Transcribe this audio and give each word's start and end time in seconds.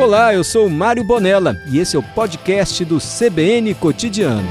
Olá, 0.00 0.32
eu 0.32 0.42
sou 0.42 0.66
Mário 0.70 1.04
Bonella 1.04 1.62
e 1.70 1.78
esse 1.78 1.94
é 1.94 1.98
o 1.98 2.02
podcast 2.02 2.82
do 2.86 2.96
CBN 2.96 3.74
Cotidiano. 3.74 4.48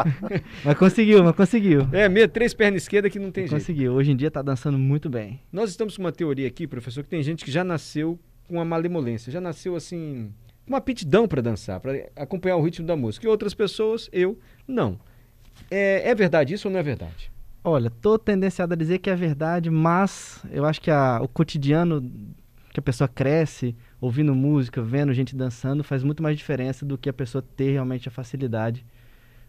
Mas 0.65 0.77
conseguiu, 0.77 1.23
mas 1.23 1.35
conseguiu. 1.35 1.87
É, 1.91 2.07
meia, 2.07 2.27
três 2.27 2.53
pernas 2.53 2.83
esquerdas 2.83 3.11
que 3.11 3.19
não 3.19 3.31
tem 3.31 3.43
jeito. 3.43 3.59
Conseguiu. 3.59 3.93
Hoje 3.93 4.11
em 4.11 4.15
dia 4.15 4.31
tá 4.31 4.41
dançando 4.41 4.79
muito 4.79 5.09
bem. 5.09 5.41
Nós 5.51 5.69
estamos 5.69 5.97
com 5.97 6.03
uma 6.03 6.11
teoria 6.11 6.47
aqui, 6.47 6.65
professor, 6.65 7.03
que 7.03 7.09
tem 7.09 7.21
gente 7.21 7.43
que 7.43 7.51
já 7.51 7.65
nasceu 7.65 8.17
com 8.47 8.55
uma 8.55 8.65
malemolência, 8.65 9.31
já 9.31 9.41
nasceu 9.41 9.75
assim, 9.75 10.31
uma 10.67 10.77
aptidão 10.77 11.27
para 11.27 11.41
dançar, 11.41 11.79
para 11.79 12.09
acompanhar 12.15 12.55
o 12.57 12.61
ritmo 12.63 12.85
da 12.87 12.95
música. 12.95 13.25
E 13.25 13.29
outras 13.29 13.53
pessoas, 13.53 14.09
eu, 14.11 14.39
não. 14.67 14.99
É, 15.69 16.09
é 16.09 16.15
verdade 16.15 16.53
isso 16.53 16.67
ou 16.67 16.71
não 16.71 16.79
é 16.79 16.83
verdade? 16.83 17.31
Olha, 17.63 17.89
tô 17.89 18.17
tendenciado 18.19 18.73
a 18.73 18.75
dizer 18.77 18.99
que 18.99 19.09
é 19.09 19.15
verdade, 19.15 19.69
mas 19.69 20.43
eu 20.51 20.65
acho 20.65 20.81
que 20.81 20.91
a- 20.91 21.19
o 21.21 21.27
cotidiano 21.27 22.11
que 22.73 22.79
a 22.79 22.83
pessoa 22.83 23.07
cresce 23.07 23.75
ouvindo 24.01 24.33
música, 24.33 24.81
vendo 24.81 25.13
gente 25.13 25.35
dançando, 25.35 25.83
faz 25.83 26.03
muito 26.03 26.21
mais 26.23 26.35
diferença 26.37 26.85
do 26.85 26.97
que 26.97 27.07
a 27.07 27.13
pessoa 27.13 27.41
ter 27.55 27.71
realmente 27.71 28.07
a 28.07 28.11
facilidade 28.11 28.83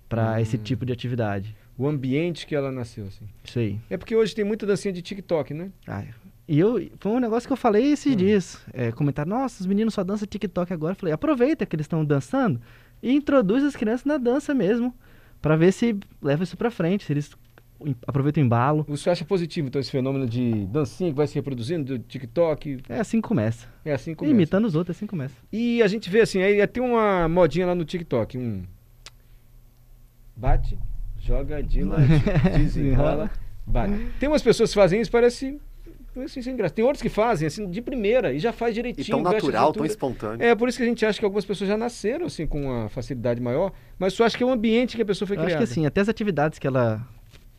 para 0.08 0.34
Hum. 0.34 0.38
esse 0.38 0.58
tipo 0.58 0.84
de 0.84 0.92
atividade. 0.92 1.56
O 1.76 1.88
ambiente 1.88 2.46
que 2.46 2.54
ela 2.54 2.70
nasceu, 2.70 3.06
assim. 3.06 3.24
Isso 3.42 3.58
aí. 3.58 3.80
É 3.90 3.96
porque 3.96 4.14
hoje 4.14 4.32
tem 4.34 4.44
muita 4.44 4.64
dancinha 4.66 4.92
de 4.92 5.02
TikTok, 5.02 5.52
né? 5.54 5.72
Ah, 5.88 6.04
e 6.46 6.58
eu, 6.58 6.80
foi 6.98 7.12
um 7.12 7.20
negócio 7.20 7.46
que 7.46 7.52
eu 7.52 7.56
falei 7.56 7.92
esses 7.92 8.12
Hum. 8.12 8.16
dias. 8.16 8.60
É, 8.72 8.92
comentaram, 8.92 9.30
nossa, 9.30 9.60
os 9.60 9.66
meninos 9.66 9.94
só 9.94 10.04
dançam 10.04 10.26
TikTok 10.26 10.72
agora. 10.72 10.92
Eu 10.92 10.96
falei, 10.96 11.12
aproveita 11.14 11.64
que 11.64 11.74
eles 11.76 11.84
estão 11.84 12.04
dançando 12.04 12.60
e 13.02 13.12
introduz 13.12 13.62
as 13.64 13.74
crianças 13.76 14.04
na 14.04 14.16
dança 14.18 14.52
mesmo. 14.54 14.94
Pra 15.40 15.56
ver 15.56 15.72
se 15.72 15.96
leva 16.22 16.42
isso 16.42 16.56
pra 16.56 16.70
frente, 16.70 17.04
se 17.04 17.12
eles 17.12 17.30
aproveitam 18.06 18.42
o 18.42 18.46
embalo. 18.46 18.84
Você 18.88 19.10
acha 19.10 19.24
positivo, 19.26 19.68
então, 19.68 19.78
esse 19.80 19.90
fenômeno 19.90 20.26
de 20.26 20.64
dancinha 20.66 21.10
que 21.10 21.16
vai 21.16 21.26
se 21.26 21.34
reproduzindo, 21.34 21.98
do 21.98 22.04
TikTok? 22.04 22.78
É 22.88 22.98
assim 23.00 23.20
que 23.20 23.28
começa. 23.28 23.68
É 23.84 23.92
assim 23.92 24.12
que 24.12 24.16
começa. 24.18 24.34
Imitando 24.34 24.64
os 24.66 24.74
outros, 24.74 24.94
é 24.94 24.98
assim 24.98 25.06
que 25.06 25.10
começa. 25.10 25.34
E 25.52 25.82
a 25.82 25.86
gente 25.86 26.08
vê 26.08 26.20
assim, 26.22 26.40
aí 26.40 26.66
tem 26.66 26.82
uma 26.82 27.28
modinha 27.28 27.66
lá 27.66 27.74
no 27.74 27.84
TikTok, 27.84 28.38
um 28.38 28.62
bate, 30.36 30.78
joga, 31.18 31.62
dila, 31.62 31.98
desenrola, 32.56 33.30
bate. 33.66 33.94
Tem 34.18 34.28
umas 34.28 34.42
pessoas 34.42 34.70
que 34.70 34.74
fazem 34.76 35.00
isso, 35.00 35.10
parece 35.10 35.60
assim, 36.22 36.40
sem 36.42 36.54
graça. 36.56 36.72
Tem 36.74 36.84
outros 36.84 37.02
que 37.02 37.08
fazem 37.08 37.46
assim 37.46 37.68
de 37.68 37.82
primeira 37.82 38.32
e 38.32 38.38
já 38.38 38.52
faz 38.52 38.72
E 38.72 38.74
direitinho. 38.74 39.06
tão 39.08 39.22
veste 39.22 39.36
a 39.36 39.38
natural, 39.42 39.72
tão 39.72 39.84
espontâneo. 39.84 40.44
É 40.46 40.54
por 40.54 40.68
isso 40.68 40.78
que 40.78 40.84
a 40.84 40.86
gente 40.86 41.04
acha 41.04 41.18
que 41.18 41.24
algumas 41.24 41.44
pessoas 41.44 41.68
já 41.68 41.76
nasceram 41.76 42.26
assim 42.26 42.46
com 42.46 42.62
uma 42.66 42.88
facilidade 42.88 43.40
maior, 43.40 43.72
mas 43.98 44.12
só 44.12 44.24
acho 44.24 44.36
que 44.36 44.42
é 44.42 44.46
o 44.46 44.50
ambiente 44.50 44.96
que 44.96 45.02
a 45.02 45.06
pessoa 45.06 45.26
foi 45.26 45.36
Eu 45.36 45.40
acho 45.40 45.46
criada. 45.48 45.66
que 45.66 45.70
assim, 45.72 45.86
até 45.86 46.00
as 46.00 46.08
atividades 46.08 46.58
que 46.58 46.66
ela 46.66 47.06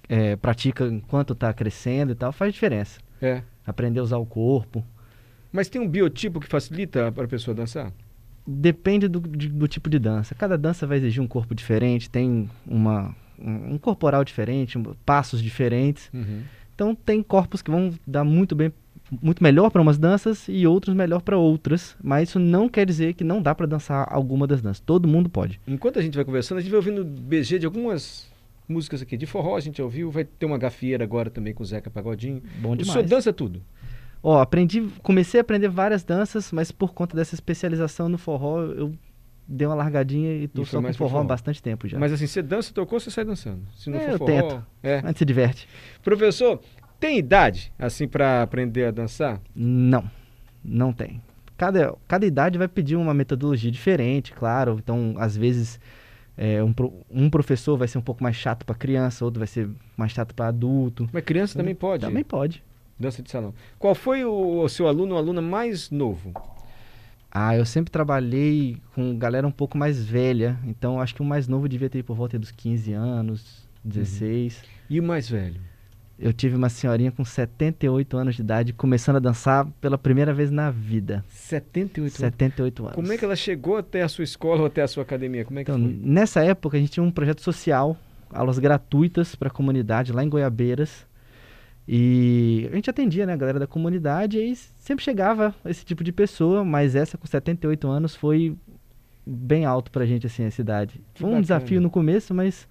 é, 0.07 0.35
pratica 0.35 0.85
enquanto 0.85 1.33
tá 1.35 1.51
crescendo 1.53 2.11
e 2.11 2.15
tal, 2.15 2.31
faz 2.31 2.53
diferença. 2.53 2.99
É. 3.21 3.41
Aprender 3.65 3.99
a 3.99 4.03
usar 4.03 4.17
o 4.17 4.25
corpo. 4.25 4.85
Mas 5.51 5.67
tem 5.69 5.81
um 5.81 5.87
biotipo 5.87 6.39
que 6.39 6.47
facilita 6.47 7.11
para 7.11 7.23
a 7.25 7.27
pessoa 7.27 7.55
dançar? 7.55 7.91
Depende 8.47 9.07
do, 9.07 9.19
de- 9.19 9.47
do 9.49 9.67
tipo 9.67 9.89
de 9.89 9.97
dança. 9.97 10.35
Cada 10.35 10.55
dança 10.57 10.85
vai 10.85 10.97
exigir 10.97 11.23
um 11.23 11.27
corpo 11.27 11.55
diferente, 11.55 12.07
tem 12.09 12.47
uma, 12.67 13.15
um, 13.39 13.73
um 13.73 13.77
corporal 13.79 14.23
diferente, 14.23 14.77
um- 14.77 14.83
passos 15.05 15.41
diferentes. 15.41 16.11
Uhum. 16.13 16.43
Então 16.75 16.93
tem 16.93 17.23
corpos 17.23 17.61
que 17.61 17.71
vão 17.71 17.93
dar 18.05 18.25
muito 18.25 18.53
bem, 18.53 18.71
muito 19.21 19.41
melhor 19.41 19.71
para 19.71 19.81
umas 19.81 19.97
danças 19.97 20.45
e 20.47 20.67
outros 20.67 20.93
melhor 20.93 21.21
para 21.21 21.37
outras. 21.37 21.95
Mas 22.03 22.29
isso 22.29 22.37
não 22.37 22.67
quer 22.67 22.85
dizer 22.85 23.13
que 23.13 23.23
não 23.23 23.41
dá 23.41 23.55
para 23.55 23.65
dançar 23.65 24.05
alguma 24.11 24.45
das 24.45 24.61
danças. 24.61 24.81
Todo 24.81 25.07
mundo 25.07 25.29
pode. 25.29 25.59
Enquanto 25.65 25.97
a 25.97 26.01
gente 26.01 26.15
vai 26.15 26.25
conversando, 26.25 26.57
a 26.57 26.61
gente 26.61 26.69
vai 26.69 26.77
ouvindo 26.77 27.03
BG 27.03 27.59
de 27.59 27.65
algumas 27.65 28.29
músicas 28.67 29.01
aqui. 29.01 29.15
De 29.15 29.25
forró 29.25 29.55
a 29.55 29.61
gente 29.61 29.81
ouviu, 29.81 30.11
vai 30.11 30.25
ter 30.25 30.45
uma 30.45 30.57
gafieira 30.57 31.03
agora 31.03 31.29
também 31.29 31.53
com 31.53 31.63
o 31.63 31.65
Zeca 31.65 31.89
Pagodinho. 31.89 32.43
Bom 32.59 32.73
o 32.73 32.83
senhor 32.83 32.93
demais. 32.93 33.09
dança 33.09 33.31
tudo? 33.31 33.61
Ó, 34.21 34.41
aprendi, 34.41 34.81
comecei 35.01 35.39
a 35.39 35.41
aprender 35.41 35.69
várias 35.69 36.03
danças, 36.03 36.51
mas 36.51 36.71
por 36.71 36.93
conta 36.93 37.15
dessa 37.15 37.35
especialização 37.35 38.09
no 38.09 38.17
forró, 38.17 38.63
eu 38.63 38.93
dei 39.47 39.67
uma 39.67 39.75
largadinha 39.75 40.33
e 40.33 40.47
tô 40.47 40.61
E 40.61 40.65
só 40.65 40.77
com 40.81 40.83
pro 40.85 40.93
forró 40.93 41.07
há 41.09 41.11
forró. 41.11 41.23
bastante 41.25 41.61
tempo 41.61 41.87
já. 41.87 41.99
Mas 41.99 42.11
assim, 42.13 42.27
você 42.27 42.41
dança, 42.41 42.73
tocou, 42.73 42.99
você 42.99 43.11
sai 43.11 43.25
dançando. 43.25 43.61
Se 43.75 43.89
não 43.89 43.97
É, 43.99 44.01
for 44.05 44.11
eu 44.11 44.17
forró, 44.17 44.41
tento. 44.49 44.65
é. 44.83 44.99
A 44.99 45.07
gente 45.07 45.19
se 45.19 45.25
diverte. 45.25 45.67
Professor, 46.03 46.59
tem 46.99 47.17
idade 47.17 47.71
assim 47.77 48.07
para 48.07 48.41
aprender 48.41 48.85
a 48.85 48.91
dançar? 48.91 49.39
Não, 49.55 50.09
não 50.63 50.91
tem. 50.93 51.21
Cada, 51.57 51.93
cada 52.07 52.25
idade 52.25 52.57
vai 52.57 52.67
pedir 52.67 52.95
uma 52.95 53.13
metodologia 53.13 53.71
diferente, 53.71 54.33
claro. 54.33 54.77
Então, 54.83 55.15
às 55.17 55.37
vezes, 55.37 55.79
é, 56.37 56.61
um, 56.63 56.73
um 57.09 57.29
professor 57.29 57.77
vai 57.77 57.87
ser 57.87 57.97
um 57.97 58.01
pouco 58.01 58.21
mais 58.21 58.35
chato 58.35 58.65
para 58.65 58.75
criança, 58.75 59.23
outro 59.23 59.39
vai 59.39 59.47
ser 59.47 59.69
mais 59.95 60.11
chato 60.11 60.35
para 60.35 60.47
adulto. 60.47 61.07
Mas 61.13 61.23
criança 61.23 61.57
também 61.57 61.73
pode. 61.75 62.01
Também 62.05 62.23
pode. 62.25 62.61
Dança 62.99 63.21
de 63.21 63.29
salão. 63.29 63.53
Qual 63.77 63.93
foi 63.95 64.25
o, 64.25 64.61
o 64.63 64.69
seu 64.69 64.87
aluno 64.87 65.13
ou 65.13 65.17
aluna 65.19 65.41
mais 65.41 65.89
novo? 65.91 66.33
Ah, 67.37 67.53
eu 67.53 67.65
sempre 67.65 67.91
trabalhei 67.91 68.77
com 68.93 69.17
galera 69.17 69.45
um 69.45 69.51
pouco 69.51 69.77
mais 69.77 70.01
velha, 70.01 70.57
então 70.65 71.01
acho 71.01 71.13
que 71.13 71.21
o 71.21 71.25
mais 71.25 71.49
novo 71.49 71.67
devia 71.67 71.89
ter 71.89 72.01
por 72.01 72.15
volta 72.15 72.39
dos 72.39 72.49
15 72.49 72.93
anos, 72.93 73.67
16. 73.83 74.63
E 74.89 75.01
o 75.01 75.03
mais 75.03 75.29
velho? 75.29 75.59
Eu 76.17 76.31
tive 76.31 76.55
uma 76.55 76.69
senhorinha 76.69 77.11
com 77.11 77.25
78 77.25 78.15
anos 78.15 78.35
de 78.35 78.41
idade 78.41 78.71
começando 78.71 79.17
a 79.17 79.19
dançar 79.19 79.65
pela 79.81 79.97
primeira 79.97 80.33
vez 80.33 80.49
na 80.49 80.71
vida. 80.71 81.25
78 81.27 81.99
anos. 82.05 82.13
78 82.13 82.83
anos. 82.83 82.95
Como 82.95 83.11
é 83.11 83.17
que 83.17 83.25
ela 83.25 83.35
chegou 83.35 83.75
até 83.75 84.01
a 84.01 84.07
sua 84.07 84.23
escola 84.23 84.61
ou 84.61 84.67
até 84.67 84.81
a 84.81 84.87
sua 84.87 85.03
academia? 85.03 85.43
Como 85.43 85.59
é 85.59 85.65
que 85.65 85.69
Então, 85.69 85.83
foi? 85.83 85.99
nessa 86.01 86.41
época 86.41 86.77
a 86.77 86.79
gente 86.79 86.93
tinha 86.93 87.03
um 87.03 87.11
projeto 87.11 87.41
social, 87.41 87.97
aulas 88.31 88.59
gratuitas 88.59 89.35
para 89.35 89.49
a 89.49 89.51
comunidade 89.51 90.13
lá 90.13 90.23
em 90.23 90.29
Goiabeiras. 90.29 91.05
E 91.87 92.67
a 92.71 92.75
gente 92.75 92.89
atendia, 92.89 93.25
né, 93.25 93.33
a 93.33 93.37
galera 93.37 93.59
da 93.59 93.67
comunidade, 93.67 94.39
e 94.39 94.55
sempre 94.55 95.03
chegava 95.03 95.53
esse 95.65 95.85
tipo 95.85 96.03
de 96.03 96.11
pessoa, 96.11 96.63
mas 96.65 96.95
essa 96.95 97.17
com 97.17 97.27
78 97.27 97.87
anos 97.87 98.15
foi 98.15 98.55
bem 99.25 99.65
alto 99.65 99.91
pra 99.91 100.05
gente, 100.05 100.25
assim, 100.25 100.43
essa 100.43 100.61
idade. 100.61 100.99
Que 101.13 101.21
Foi 101.21 101.27
um 101.27 101.31
bacana. 101.33 101.41
desafio 101.41 101.81
no 101.81 101.89
começo, 101.89 102.33
mas 102.33 102.67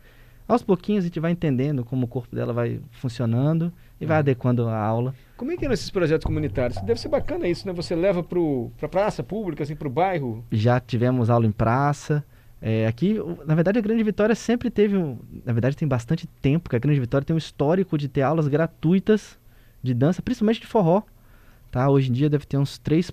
aos 0.48 0.62
pouquinhos 0.62 1.04
a 1.04 1.06
gente 1.08 1.20
vai 1.20 1.30
entendendo 1.32 1.84
como 1.84 2.06
o 2.06 2.08
corpo 2.08 2.34
dela 2.34 2.52
vai 2.52 2.80
funcionando 2.90 3.72
e 4.00 4.06
vai 4.06 4.16
Uhum. 4.16 4.20
adequando 4.20 4.68
a 4.68 4.76
aula. 4.76 5.14
Como 5.36 5.50
é 5.52 5.56
que 5.56 5.64
eram 5.64 5.74
esses 5.74 5.90
projetos 5.90 6.24
comunitários? 6.24 6.80
Deve 6.82 7.00
ser 7.00 7.08
bacana 7.08 7.46
isso, 7.48 7.66
né? 7.66 7.72
Você 7.72 7.94
leva 7.94 8.22
para 8.22 8.38
a 8.82 8.88
praça 8.88 9.22
pública, 9.22 9.62
assim, 9.62 9.74
para 9.76 9.88
o 9.88 9.90
bairro. 9.90 10.44
Já 10.50 10.78
tivemos 10.80 11.30
aula 11.30 11.46
em 11.46 11.52
praça, 11.52 12.24
É, 12.66 12.86
aqui, 12.86 13.16
na 13.44 13.54
verdade, 13.54 13.78
a 13.78 13.82
Grande 13.82 14.02
Vitória 14.02 14.34
sempre 14.34 14.70
teve, 14.70 14.96
um, 14.96 15.18
na 15.44 15.52
verdade, 15.52 15.76
tem 15.76 15.86
bastante 15.86 16.26
tempo 16.40 16.70
que 16.70 16.74
a 16.74 16.78
Grande 16.78 16.98
Vitória 16.98 17.22
tem 17.22 17.34
um 17.34 17.38
histórico 17.38 17.98
de 17.98 18.08
ter 18.08 18.22
aulas 18.22 18.48
gratuitas 18.48 19.38
de 19.82 19.92
dança, 19.92 20.22
principalmente 20.22 20.62
de 20.62 20.66
forró. 20.66 21.02
Tá? 21.70 21.90
Hoje 21.90 22.08
em 22.08 22.12
dia 22.14 22.30
deve 22.30 22.46
ter 22.46 22.56
uns 22.56 22.78
três, 22.78 23.12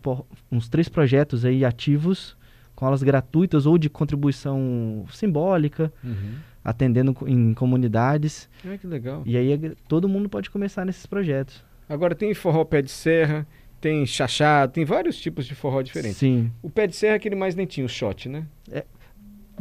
uns 0.50 0.70
três 0.70 0.88
projetos 0.88 1.44
aí 1.44 1.66
ativos 1.66 2.38
com 2.76 2.86
aulas 2.86 3.04
gratuitas 3.04 3.66
ou 3.66 3.78
de 3.78 3.90
contribuição 3.90 5.06
simbólica, 5.12 5.92
Uhum. 6.02 6.36
atendendo 6.64 7.14
em 7.28 7.54
comunidades. 7.54 8.48
Ah, 8.66 8.78
que 8.78 8.88
legal. 8.88 9.22
E 9.26 9.36
aí 9.36 9.76
todo 9.86 10.08
mundo 10.08 10.30
pode 10.30 10.50
começar 10.50 10.86
nesses 10.86 11.06
projetos. 11.06 11.62
Agora 11.90 12.16
tem 12.16 12.34
forró 12.34 12.64
pé 12.64 12.82
de 12.82 12.90
serra, 12.90 13.46
tem 13.82 14.06
chachado, 14.06 14.72
tem 14.72 14.86
vários 14.86 15.20
tipos 15.20 15.46
de 15.46 15.54
forró 15.56 15.82
diferentes. 15.82 16.18
Sim. 16.18 16.50
O 16.62 16.70
pé 16.70 16.88
de 16.88 16.96
serra 16.96 17.14
é 17.14 17.18
aquele 17.18 17.36
mais 17.36 17.54
lentinho, 17.54 17.86
o 17.86 17.90
shot, 17.90 18.30
né? 18.30 18.46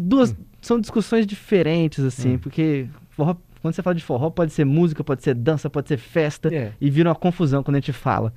Duas 0.01 0.37
são 0.61 0.81
discussões 0.81 1.27
diferentes 1.27 2.05
assim, 2.05 2.35
Hum. 2.35 2.39
porque 2.39 2.87
forró, 3.11 3.37
quando 3.63 3.75
você 3.75 3.83
fala 3.83 3.95
de 3.95 4.03
forró 4.03 4.31
pode 4.31 4.53
ser 4.53 4.65
música, 4.65 5.03
pode 5.05 5.23
ser 5.23 5.35
dança, 5.35 5.69
pode 5.71 5.89
ser 5.89 5.97
festa 5.99 6.53
É. 6.55 6.73
e 6.81 6.91
vira 6.91 7.09
uma 7.09 7.15
confusão 7.15 7.63
quando 7.63 7.77
a 7.77 7.81
gente 7.81 7.93
fala. 7.93 8.33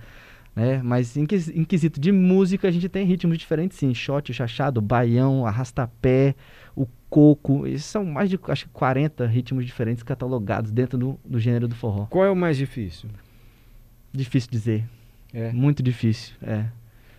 Né? 0.56 0.82
Mas 0.84 1.18
em, 1.18 1.24
em 1.56 1.64
quesito 1.64 2.00
de 2.00 2.12
música, 2.12 2.68
a 2.68 2.72
gente 2.72 2.88
tem 2.88 3.06
ritmos 3.08 3.38
diferentes, 3.40 3.76
sim. 3.78 3.92
Shot, 3.94 4.32
chachado, 4.34 4.80
baião, 4.82 5.48
arrastapé, 5.48 6.36
o 6.76 6.86
coco. 7.10 7.66
Esses 7.66 7.86
são 7.86 8.06
mais 8.06 8.30
de, 8.30 8.40
acho 8.48 8.66
que 8.66 8.72
40 8.72 9.26
ritmos 9.26 9.66
diferentes 9.66 10.04
catalogados 10.04 10.72
dentro 10.72 10.96
do, 10.98 11.20
do 11.26 11.40
gênero 11.40 11.68
do 11.68 11.74
forró. 11.76 12.06
Qual 12.06 12.24
é 12.24 12.30
o 12.30 12.36
mais 12.36 12.56
difícil? 12.56 13.10
Difícil 14.12 14.52
dizer. 14.52 14.84
É. 15.34 15.52
Muito 15.52 15.82
difícil, 15.82 16.36
é. 16.44 16.66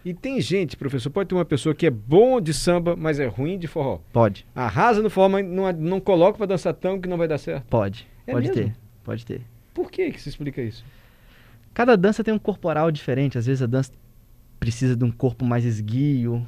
E 0.04 0.12
tem 0.12 0.40
gente, 0.40 0.76
professor, 0.76 1.08
pode 1.10 1.28
ter 1.30 1.34
uma 1.34 1.44
pessoa 1.44 1.74
que 1.74 1.86
é 1.86 1.90
bom 1.90 2.40
de 2.40 2.52
samba, 2.52 2.94
mas 2.94 3.18
é 3.18 3.26
ruim 3.26 3.58
de 3.58 3.66
forró. 3.66 4.00
Pode, 4.12 4.46
Arrasa 4.54 5.00
no 5.02 5.08
forró, 5.08 5.28
mas 5.30 5.46
não, 5.46 5.72
não 5.72 6.00
coloca 6.00 6.36
pra 6.36 6.46
dançar 6.46 6.74
tango 6.74 7.02
que 7.02 7.08
não 7.08 7.16
vai 7.16 7.26
dar 7.28 7.38
certo. 7.38 7.64
pode. 7.70 8.06
É 8.26 8.32
pode 8.32 8.48
mesmo? 8.48 8.62
ter, 8.64 8.76
pode 9.02 9.24
ter. 9.26 9.40
Por 9.72 9.90
que 9.90 10.10
que 10.10 10.20
se 10.20 10.28
explica 10.28 10.60
isso? 10.62 10.84
Cada 11.72 11.96
dança 11.96 12.22
tem 12.22 12.32
um 12.32 12.38
corporal 12.38 12.90
diferente. 12.90 13.36
Às 13.38 13.46
vezes 13.46 13.62
a 13.62 13.66
dança 13.66 13.90
precisa 14.60 14.94
de 14.96 15.04
um 15.04 15.10
corpo 15.10 15.44
mais 15.44 15.64
esguio, 15.64 16.46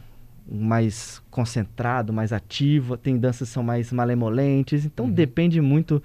mais 0.48 1.20
concentrado, 1.30 2.12
mais 2.12 2.32
ativo. 2.32 2.96
Tem 2.96 3.18
danças 3.18 3.48
que 3.48 3.54
são 3.54 3.62
mais 3.62 3.92
malemolentes. 3.92 4.84
Então 4.84 5.06
Uhum. 5.06 5.10
depende 5.12 5.60
muito 5.60 6.02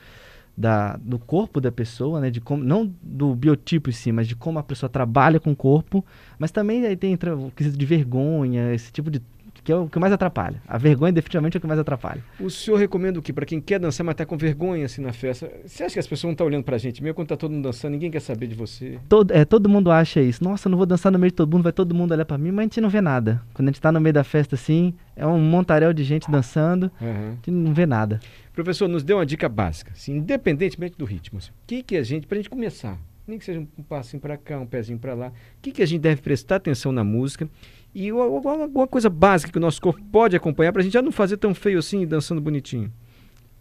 da, 0.55 0.97
do 0.97 1.17
corpo 1.17 1.59
da 1.61 1.71
pessoa, 1.71 2.19
né? 2.19 2.29
De 2.29 2.41
como, 2.41 2.63
não 2.63 2.93
do 3.01 3.35
biotipo 3.35 3.89
em 3.89 3.93
si, 3.93 4.11
mas 4.11 4.27
de 4.27 4.35
como 4.35 4.59
a 4.59 4.63
pessoa 4.63 4.89
trabalha 4.89 5.39
com 5.39 5.51
o 5.51 5.55
corpo. 5.55 6.05
Mas 6.37 6.51
também 6.51 6.85
aí 6.85 6.95
tem 6.95 7.13
entra 7.13 7.35
o 7.35 7.51
quesito 7.51 7.77
de 7.77 7.85
vergonha, 7.85 8.73
esse 8.73 8.91
tipo 8.91 9.09
de. 9.09 9.21
Que 9.63 9.71
é 9.71 9.75
o 9.75 9.87
que 9.87 9.99
mais 9.99 10.11
atrapalha. 10.11 10.61
A 10.67 10.77
vergonha 10.77 11.13
definitivamente 11.13 11.55
é 11.55 11.59
o 11.59 11.61
que 11.61 11.67
mais 11.67 11.79
atrapalha. 11.79 12.23
O 12.39 12.49
senhor 12.49 12.77
recomenda 12.77 13.19
o 13.19 13.21
quê? 13.21 13.31
Pra 13.31 13.45
quem 13.45 13.61
quer 13.61 13.79
dançar, 13.79 14.03
mas 14.03 14.15
tá 14.15 14.25
com 14.25 14.35
vergonha 14.37 14.85
assim 14.85 15.01
na 15.01 15.13
festa. 15.13 15.51
Você 15.65 15.83
acha 15.83 15.93
que 15.93 15.99
as 15.99 16.07
pessoas 16.07 16.29
não 16.29 16.31
estão 16.31 16.47
olhando 16.47 16.63
pra 16.63 16.77
gente 16.77 17.01
mesmo 17.03 17.13
quando 17.15 17.27
tá 17.27 17.37
todo 17.37 17.51
mundo 17.51 17.63
dançando? 17.63 17.91
Ninguém 17.91 18.09
quer 18.09 18.21
saber 18.21 18.47
de 18.47 18.55
você. 18.55 18.99
Todo, 19.07 19.31
é, 19.31 19.45
todo 19.45 19.69
mundo 19.69 19.91
acha 19.91 20.19
isso. 20.21 20.43
Nossa, 20.43 20.67
eu 20.67 20.71
não 20.71 20.77
vou 20.77 20.87
dançar 20.87 21.11
no 21.11 21.19
meio 21.19 21.31
de 21.31 21.35
todo 21.35 21.51
mundo, 21.51 21.63
vai 21.63 21.71
todo 21.71 21.93
mundo 21.93 22.11
olhar 22.11 22.25
pra 22.25 22.37
mim, 22.37 22.51
mas 22.51 22.59
a 22.59 22.63
gente 22.63 22.81
não 22.81 22.89
vê 22.89 23.01
nada. 23.01 23.41
Quando 23.53 23.69
a 23.69 23.71
gente 23.71 23.81
tá 23.81 23.91
no 23.91 24.01
meio 24.01 24.13
da 24.13 24.23
festa 24.23 24.55
assim, 24.55 24.93
é 25.15 25.25
um 25.27 25.39
montaréu 25.39 25.93
de 25.93 26.03
gente 26.03 26.29
dançando, 26.31 26.91
Aham. 27.01 27.29
a 27.29 27.35
gente 27.35 27.51
não 27.51 27.73
vê 27.73 27.85
nada. 27.85 28.19
Professor, 28.53 28.87
nos 28.87 29.03
deu 29.03 29.17
uma 29.17 29.25
dica 29.25 29.47
básica, 29.47 29.91
assim, 29.93 30.17
independentemente 30.17 30.97
do 30.97 31.05
ritmo. 31.05 31.37
assim, 31.37 31.51
o 31.51 31.53
que, 31.67 31.83
que 31.83 31.95
a 31.97 32.03
gente, 32.03 32.27
pra 32.27 32.35
gente 32.37 32.49
começar, 32.49 32.97
nem 33.27 33.37
que 33.39 33.45
seja 33.45 33.59
um, 33.59 33.65
passinho 33.83 34.19
pra 34.19 34.35
cá, 34.37 34.59
um 34.59 34.65
pezinho 34.65 34.99
pra 34.99 35.13
lá, 35.13 35.27
o 35.27 35.31
que, 35.61 35.71
que 35.71 35.81
a 35.81 35.85
gente 35.85 36.01
deve 36.01 36.21
prestar 36.21 36.57
atenção 36.57 36.91
na 36.91 37.03
música 37.03 37.47
e 37.93 38.09
alguma 38.09 38.87
coisa 38.87 39.09
básica 39.09 39.51
que 39.51 39.57
o 39.57 39.61
nosso 39.61 39.81
corpo 39.81 40.01
pode 40.11 40.35
acompanhar 40.35 40.71
pra 40.71 40.81
gente 40.81 40.93
já 40.93 41.01
não 41.01 41.11
fazer 41.11 41.37
tão 41.37 41.53
feio 41.53 41.79
assim, 41.79 42.05
dançando 42.05 42.39
bonitinho. 42.39 42.91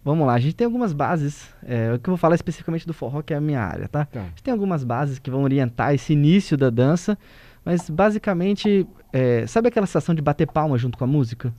Vamos 0.03 0.27
lá, 0.27 0.35
a 0.35 0.39
gente 0.39 0.55
tem 0.55 0.65
algumas 0.65 0.95
bases, 0.95 1.53
é, 1.63 1.93
o 1.93 1.99
que 1.99 2.09
eu 2.09 2.13
vou 2.13 2.17
falar 2.17 2.35
especificamente 2.35 2.87
do 2.87 2.95
forró, 2.95 3.21
que 3.21 3.35
é 3.35 3.37
a 3.37 3.41
minha 3.41 3.61
área, 3.61 3.87
tá? 3.87 4.07
Tá. 4.07 4.21
A 4.21 4.25
gente 4.29 4.43
tem 4.43 4.53
algumas 4.53 4.83
bases 4.83 5.19
que 5.19 5.31
vão 5.31 5.43
orientar 5.43 5.93
esse 5.95 6.15
início 6.15 6.57
da 6.57 6.71
dança, 6.71 7.19
mas 7.63 7.91
basicamente, 7.91 8.87
é, 9.13 9.47
sabe 9.47 9.69
aquela 9.69 9.87
sensação 9.87 10.15
de 10.15 10.23
bater 10.23 10.47
palma 10.47 10.79
junto 10.79 10.97
com 10.97 11.05
a 11.05 11.07
música? 11.07 11.53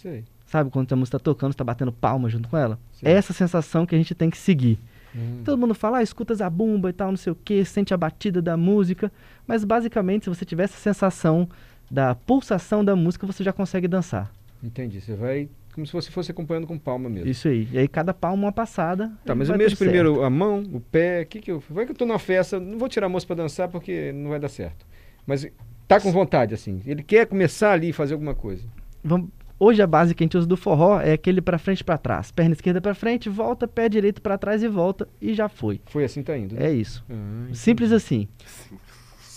Sei. 0.00 0.24
Sabe 0.46 0.70
quando 0.70 0.92
a 0.92 0.96
música 0.96 1.18
tá 1.18 1.22
tocando, 1.22 1.52
você 1.52 1.58
tá 1.58 1.62
batendo 1.62 1.92
palma 1.92 2.28
junto 2.28 2.48
com 2.48 2.56
ela? 2.56 2.78
sei. 2.92 3.12
É 3.12 3.14
essa 3.14 3.32
sensação 3.32 3.86
que 3.86 3.94
a 3.94 3.98
gente 3.98 4.14
tem 4.14 4.28
que 4.28 4.38
seguir. 4.38 4.78
Hum. 5.14 5.42
Todo 5.44 5.58
mundo 5.58 5.74
fala, 5.74 5.98
ah, 5.98 6.02
escuta 6.02 6.34
zabumba 6.34 6.90
e 6.90 6.92
tal, 6.92 7.10
não 7.10 7.16
sei 7.16 7.32
o 7.32 7.36
que, 7.36 7.64
sente 7.64 7.94
a 7.94 7.96
batida 7.96 8.42
da 8.42 8.56
música. 8.56 9.12
Mas 9.46 9.62
basicamente, 9.62 10.24
se 10.24 10.30
você 10.30 10.44
tiver 10.44 10.64
essa 10.64 10.78
sensação 10.78 11.48
da 11.90 12.14
pulsação 12.14 12.84
da 12.84 12.94
música, 12.96 13.26
você 13.26 13.42
já 13.44 13.52
consegue 13.52 13.88
dançar. 13.88 14.30
Entendi. 14.62 15.00
Você 15.00 15.14
vai 15.14 15.48
como 15.74 15.86
se 15.86 15.92
você 15.92 16.10
fosse 16.10 16.32
acompanhando 16.32 16.66
com 16.66 16.76
palma 16.76 17.08
mesmo. 17.08 17.30
Isso 17.30 17.46
aí. 17.46 17.68
E 17.72 17.78
aí 17.78 17.86
cada 17.86 18.12
palma 18.12 18.46
uma 18.46 18.52
passada. 18.52 19.12
Tá, 19.24 19.32
mas 19.34 19.48
eu 19.48 19.56
mexo 19.56 19.76
tudo 19.76 19.78
certo. 19.78 19.90
primeiro 19.92 20.24
a 20.24 20.28
mão, 20.30 20.60
o 20.72 20.80
pé, 20.80 21.22
o 21.22 21.26
que 21.26 21.38
que 21.40 21.52
eu... 21.52 21.62
Vai 21.70 21.86
que 21.86 21.92
eu 21.92 21.96
tô 21.96 22.04
numa 22.04 22.18
festa, 22.18 22.58
não 22.58 22.76
vou 22.78 22.88
tirar 22.88 23.06
a 23.06 23.08
moça 23.08 23.24
pra 23.24 23.36
dançar 23.36 23.68
porque 23.68 24.10
não 24.12 24.30
vai 24.30 24.40
dar 24.40 24.48
certo. 24.48 24.84
Mas 25.24 25.46
tá 25.86 26.00
com 26.00 26.10
vontade, 26.10 26.52
assim. 26.52 26.82
Ele 26.84 27.02
quer 27.02 27.26
começar 27.26 27.72
ali 27.72 27.90
e 27.90 27.92
fazer 27.92 28.14
alguma 28.14 28.34
coisa. 28.34 28.64
Vamos- 29.04 29.30
Hoje 29.60 29.82
a 29.82 29.86
base 29.88 30.14
que 30.14 30.22
a 30.22 30.24
gente 30.24 30.36
usa 30.36 30.46
do 30.46 30.56
forró 30.56 31.00
é 31.00 31.12
aquele 31.12 31.40
pra 31.40 31.58
frente 31.58 31.80
e 31.80 31.84
pra 31.84 31.98
trás. 31.98 32.30
Perna 32.30 32.52
esquerda 32.54 32.80
pra 32.80 32.94
frente, 32.94 33.28
volta, 33.28 33.66
pé 33.66 33.88
direito 33.88 34.22
pra 34.22 34.38
trás 34.38 34.62
e 34.62 34.68
volta 34.68 35.08
e 35.20 35.34
já 35.34 35.48
foi. 35.48 35.80
Foi 35.86 36.04
assim 36.04 36.22
tá 36.22 36.36
indo. 36.38 36.54
né? 36.54 36.66
É 36.66 36.72
isso. 36.72 37.04
Ah, 37.10 37.48
Simples 37.52 37.90
assim. 37.90 38.28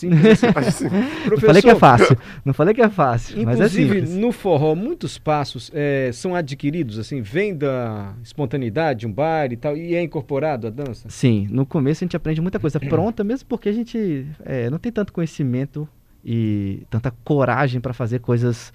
Simples 0.01 0.43
assim. 0.67 0.85
Não 1.29 1.37
falei 1.37 1.61
que 1.61 1.69
é 1.69 1.75
fácil. 1.75 2.17
Não 2.43 2.53
falei 2.53 2.73
que 2.73 2.81
é 2.81 2.89
fácil, 2.89 3.37
é 3.37 3.41
Inclusive, 3.41 3.93
simples. 3.93 4.15
no 4.15 4.31
forró, 4.31 4.73
muitos 4.75 5.17
passos 5.17 5.71
eh, 5.73 6.09
são 6.13 6.35
adquiridos, 6.35 6.97
assim, 6.97 7.21
vem 7.21 7.55
da 7.55 8.13
espontaneidade, 8.23 9.01
de 9.01 9.07
um 9.07 9.11
baile 9.11 9.53
e 9.53 9.57
tal, 9.57 9.77
e 9.77 9.95
é 9.95 10.01
incorporado 10.01 10.67
a 10.67 10.69
dança? 10.69 11.09
Sim, 11.09 11.47
no 11.51 11.65
começo 11.65 12.03
a 12.03 12.05
gente 12.05 12.15
aprende 12.15 12.41
muita 12.41 12.59
coisa 12.59 12.79
pronta, 12.79 13.23
mesmo 13.23 13.47
porque 13.47 13.69
a 13.69 13.73
gente 13.73 14.25
é, 14.43 14.69
não 14.69 14.79
tem 14.79 14.91
tanto 14.91 15.13
conhecimento 15.13 15.87
e 16.23 16.83
tanta 16.89 17.11
coragem 17.23 17.79
para 17.79 17.93
fazer 17.93 18.19
coisas, 18.19 18.73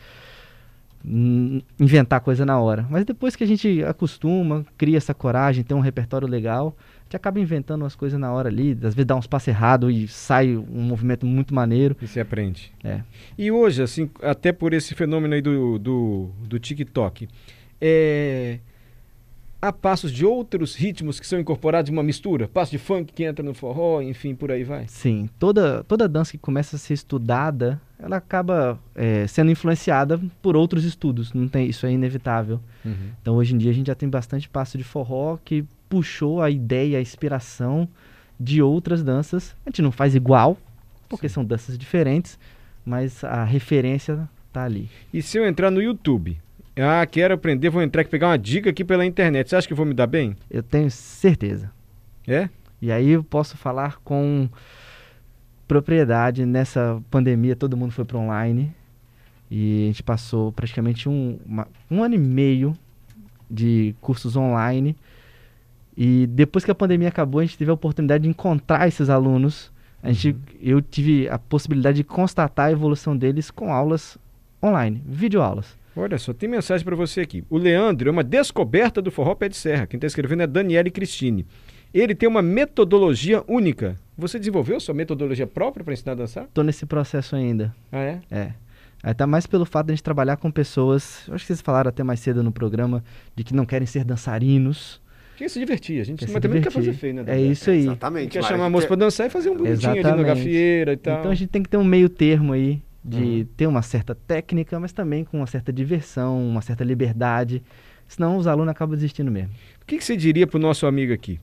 hum, 1.05 1.61
inventar 1.79 2.21
coisa 2.21 2.45
na 2.45 2.59
hora. 2.61 2.87
Mas 2.91 3.05
depois 3.05 3.35
que 3.35 3.45
a 3.45 3.47
gente 3.47 3.83
acostuma, 3.85 4.65
cria 4.77 4.97
essa 4.97 5.15
coragem, 5.15 5.65
tem 5.65 5.77
um 5.77 5.81
repertório 5.81 6.29
legal, 6.29 6.77
gente 7.07 7.17
acaba 7.17 7.39
inventando 7.41 7.83
umas 7.83 7.95
coisas 7.95 8.19
na 8.19 8.33
hora 8.33 8.49
ali, 8.49 8.73
às 8.73 8.95
vezes 8.95 9.07
dá 9.07 9.15
uns 9.15 9.27
passos 9.27 9.49
errados 9.49 9.95
e 9.95 10.09
sai 10.09 10.57
um 10.57 10.83
movimento 10.83 11.25
muito 11.25 11.55
maneiro. 11.55 11.97
E 12.03 12.07
você 12.07 12.21
aprende. 12.21 12.73
É. 12.83 13.01
E 13.39 13.51
hoje, 13.51 13.83
assim, 13.83 14.11
até 14.21 14.53
por 14.53 14.73
esse 14.73 14.95
fenômeno 14.95 15.35
aí 15.35 15.41
do, 15.41 15.79
do, 15.79 16.31
do 16.41 16.59
TikTok, 16.59 17.29
é, 17.81 18.59
há 19.61 19.73
passos 19.73 20.13
de 20.13 20.25
outros 20.25 20.75
ritmos 20.75 21.19
que 21.19 21.27
são 21.27 21.39
incorporados 21.39 21.91
em 21.91 21.93
uma 21.93 22.03
mistura? 22.03 22.49
Passo 22.49 22.71
de 22.71 22.79
funk 22.79 23.13
que 23.13 23.25
entra 23.25 23.45
no 23.45 23.55
forró, 23.55 24.01
enfim, 24.01 24.35
por 24.35 24.51
aí 24.51 24.65
vai. 24.65 24.87
Sim, 24.89 25.29
toda, 25.39 25.85
toda 25.85 26.09
dança 26.09 26.33
que 26.33 26.39
começa 26.39 26.77
a 26.77 26.79
ser 26.79 26.95
estudada, 26.95 27.81
ela 27.99 28.17
acaba 28.17 28.79
é, 28.95 29.27
sendo 29.27 29.51
influenciada 29.51 30.21
por 30.41 30.57
outros 30.57 30.85
estudos, 30.85 31.33
não 31.33 31.49
tem, 31.49 31.67
isso 31.69 31.87
é 31.87 31.93
inevitável. 31.93 32.61
Então 33.21 33.35
hoje 33.35 33.55
em 33.55 33.59
dia 33.59 33.71
a 33.71 33.75
gente 33.75 33.89
já 33.89 33.95
tem 33.95 34.09
bastante 34.09 34.49
passo 34.49 34.79
de 34.79 34.85
forró 34.85 35.39
que 35.45 35.65
puxou 35.89 36.41
a 36.41 36.51
ideia, 36.51 36.99
a 36.99 37.03
inspiração 37.03 37.89
de 38.39 38.63
outras 38.63 39.03
danças. 39.03 39.57
A 39.65 39.71
gente 39.71 39.83
não 39.83 39.91
faz 39.91 40.15
igual, 40.15 40.57
porque 41.09 41.29
são 41.29 41.45
danças 41.45 41.77
diferentes, 41.79 42.39
mas 42.85 43.25
a 43.25 43.45
referência 43.45 44.29
tá 44.53 44.65
ali. 44.65 44.89
E 45.13 45.23
se 45.23 45.39
eu 45.39 45.47
entrar 45.47 45.71
no 45.71 45.83
YouTube? 45.83 46.39
Ah, 46.79 47.07
quero 47.07 47.35
aprender, 47.35 47.71
vou 47.71 47.83
entrar 47.83 48.03
aqui 48.03 48.11
pegar 48.11 48.29
uma 48.29 48.39
dica 48.39 48.69
aqui 48.71 48.85
pela 48.85 49.05
internet. 49.07 49.49
Você 49.49 49.57
acha 49.57 49.67
que 49.69 49.73
vou 49.75 49.87
me 49.87 49.95
dar 49.95 50.07
bem? 50.07 50.37
Eu 50.51 50.63
tenho 50.63 50.91
certeza. 50.91 51.71
É? 52.29 52.49
E 52.83 52.93
aí 52.93 53.11
eu 53.11 53.25
posso 53.25 53.57
falar 53.57 53.97
com 54.05 54.49
propriedade. 55.67 56.45
Nessa 56.45 57.03
pandemia 57.11 57.57
todo 57.57 57.77
mundo 57.77 57.93
foi 57.93 58.05
para 58.05 58.19
online 58.19 58.73
e 59.51 59.85
a 59.85 59.87
gente 59.87 60.03
passou 60.03 60.53
praticamente 60.53 61.09
um, 61.09 61.39
uma- 61.47 61.69
um 61.91 62.03
ano 62.03 62.15
e 62.15 62.19
meio 62.19 62.77
de 63.51 63.95
cursos 64.01 64.37
online. 64.37 64.95
E 65.97 66.27
depois 66.27 66.63
que 66.65 66.71
a 66.71 66.75
pandemia 66.75 67.09
acabou, 67.09 67.41
a 67.41 67.45
gente 67.45 67.57
teve 67.57 67.71
a 67.71 67.75
oportunidade 67.75 68.25
de 68.25 68.29
encontrar 68.29 68.87
esses 68.87 69.09
alunos. 69.09 69.73
A 70.03 70.13
gente, 70.13 70.29
Uhum. 70.33 70.41
Eu 70.61 70.83
tive 70.83 71.27
a 71.29 71.39
possibilidade 71.39 71.97
de 71.99 72.05
constatar 72.05 72.67
a 72.67 72.73
evolução 72.73 73.17
deles 73.17 73.51
com 73.51 73.73
aulas 73.73 74.19
online, 74.63 75.03
videoaulas. 75.07 75.75
Olha 75.97 76.19
só, 76.19 76.33
tem 76.35 76.49
mensagem 76.49 76.85
para 76.85 76.95
você 76.95 77.23
aqui. 77.23 77.43
O 77.49 77.57
Leandro 77.57 78.09
é 78.09 78.13
uma 78.13 78.23
descoberta 78.23 79.01
do 79.01 79.11
forró 79.11 79.35
pé 79.35 79.49
de 79.49 79.57
serra. 79.57 79.87
Quem 79.87 79.97
está 79.97 80.07
escrevendo 80.07 80.43
é 80.43 80.47
Daniele 80.47 80.91
Cristine. 80.91 81.47
Ele 81.95 82.15
tem 82.15 82.29
uma 82.29 82.43
metodologia 82.43 83.43
única. 83.49 83.97
Você 84.19 84.39
desenvolveu 84.39 84.79
sua 84.79 84.95
metodologia 84.95 85.47
própria 85.47 85.83
para 85.83 85.95
ensinar 85.95 86.13
a 86.13 86.17
dançar? 86.17 86.47
Tô 86.53 86.63
nesse 86.63 86.85
processo 86.85 87.35
ainda. 87.35 87.75
Ah, 87.91 88.01
é? 88.03 88.21
É. 88.31 88.53
Até 89.03 89.25
mais 89.25 89.47
pelo 89.47 89.65
fato 89.65 89.87
de 89.87 89.93
a 89.93 89.95
gente 89.97 90.03
trabalhar 90.03 90.37
com 90.37 90.51
pessoas, 90.51 91.23
eu 91.29 91.35
acho 91.35 91.45
que 91.45 91.49
vocês 91.49 91.61
falaram 91.63 91.89
até 91.89 92.03
mais 92.03 92.21
cedo 92.21 92.43
no 92.43 92.53
programa, 92.53 93.03
de 93.35 93.45
que 93.45 93.55
não 93.55 93.65
querem 93.65 93.87
ser 93.87 94.05
dançarinos. 94.05 95.01
Quer 95.37 95.49
se 95.49 95.59
divertir. 95.59 96.01
A 96.01 96.05
gente 96.05 96.19
Quer 96.27 96.33
mas 96.33 96.43
também 96.43 96.57
não 96.61 96.63
quer 96.63 96.71
divertir. 96.71 96.93
fazer 96.93 96.99
feio, 96.99 97.15
né? 97.15 97.25
É 97.27 97.41
isso 97.41 97.71
aí. 97.71 97.81
Exatamente. 97.81 98.31
quer 98.31 98.43
chamar 98.45 98.67
a 98.67 98.71
moça 98.71 98.85
quer- 98.85 98.89
para 98.89 98.97
dançar 98.97 99.27
e 99.27 99.31
fazer 99.31 99.51
um 99.51 99.57
bonitinho 99.57 99.91
ali 99.93 100.03
na 100.03 100.09
Exatamente. 100.11 100.27
gafieira 100.27 100.93
e 100.93 100.97
tal. 100.97 101.19
Então 101.21 101.31
a 101.31 101.35
gente 101.35 101.49
tem 101.51 101.63
que 101.63 101.69
ter 101.69 101.77
um 101.77 101.85
meio 101.85 102.09
termo 102.09 102.53
aí 102.55 102.83
de 103.09 103.17
Uhum. 103.41 103.47
ter 103.57 103.67
uma 103.69 103.83
certa 103.83 104.15
técnica, 104.15 104.81
mas 104.81 104.93
também 104.93 105.25
com 105.25 105.37
uma 105.39 105.47
certa 105.47 105.73
diversão, 105.73 106.45
uma 106.49 106.61
certa 106.61 106.83
liberdade. 106.83 107.63
Senão 108.09 108.37
os 108.37 108.47
alunos 108.47 108.71
acabam 108.71 108.95
desistindo 108.97 109.31
mesmo. 109.31 109.51
O 109.83 109.87
que, 109.87 109.97
que 109.99 110.05
você 110.05 110.17
diria 110.17 110.47
pro 110.47 110.59
nosso 110.59 110.87
amigo 110.87 111.13
aqui? 111.13 111.39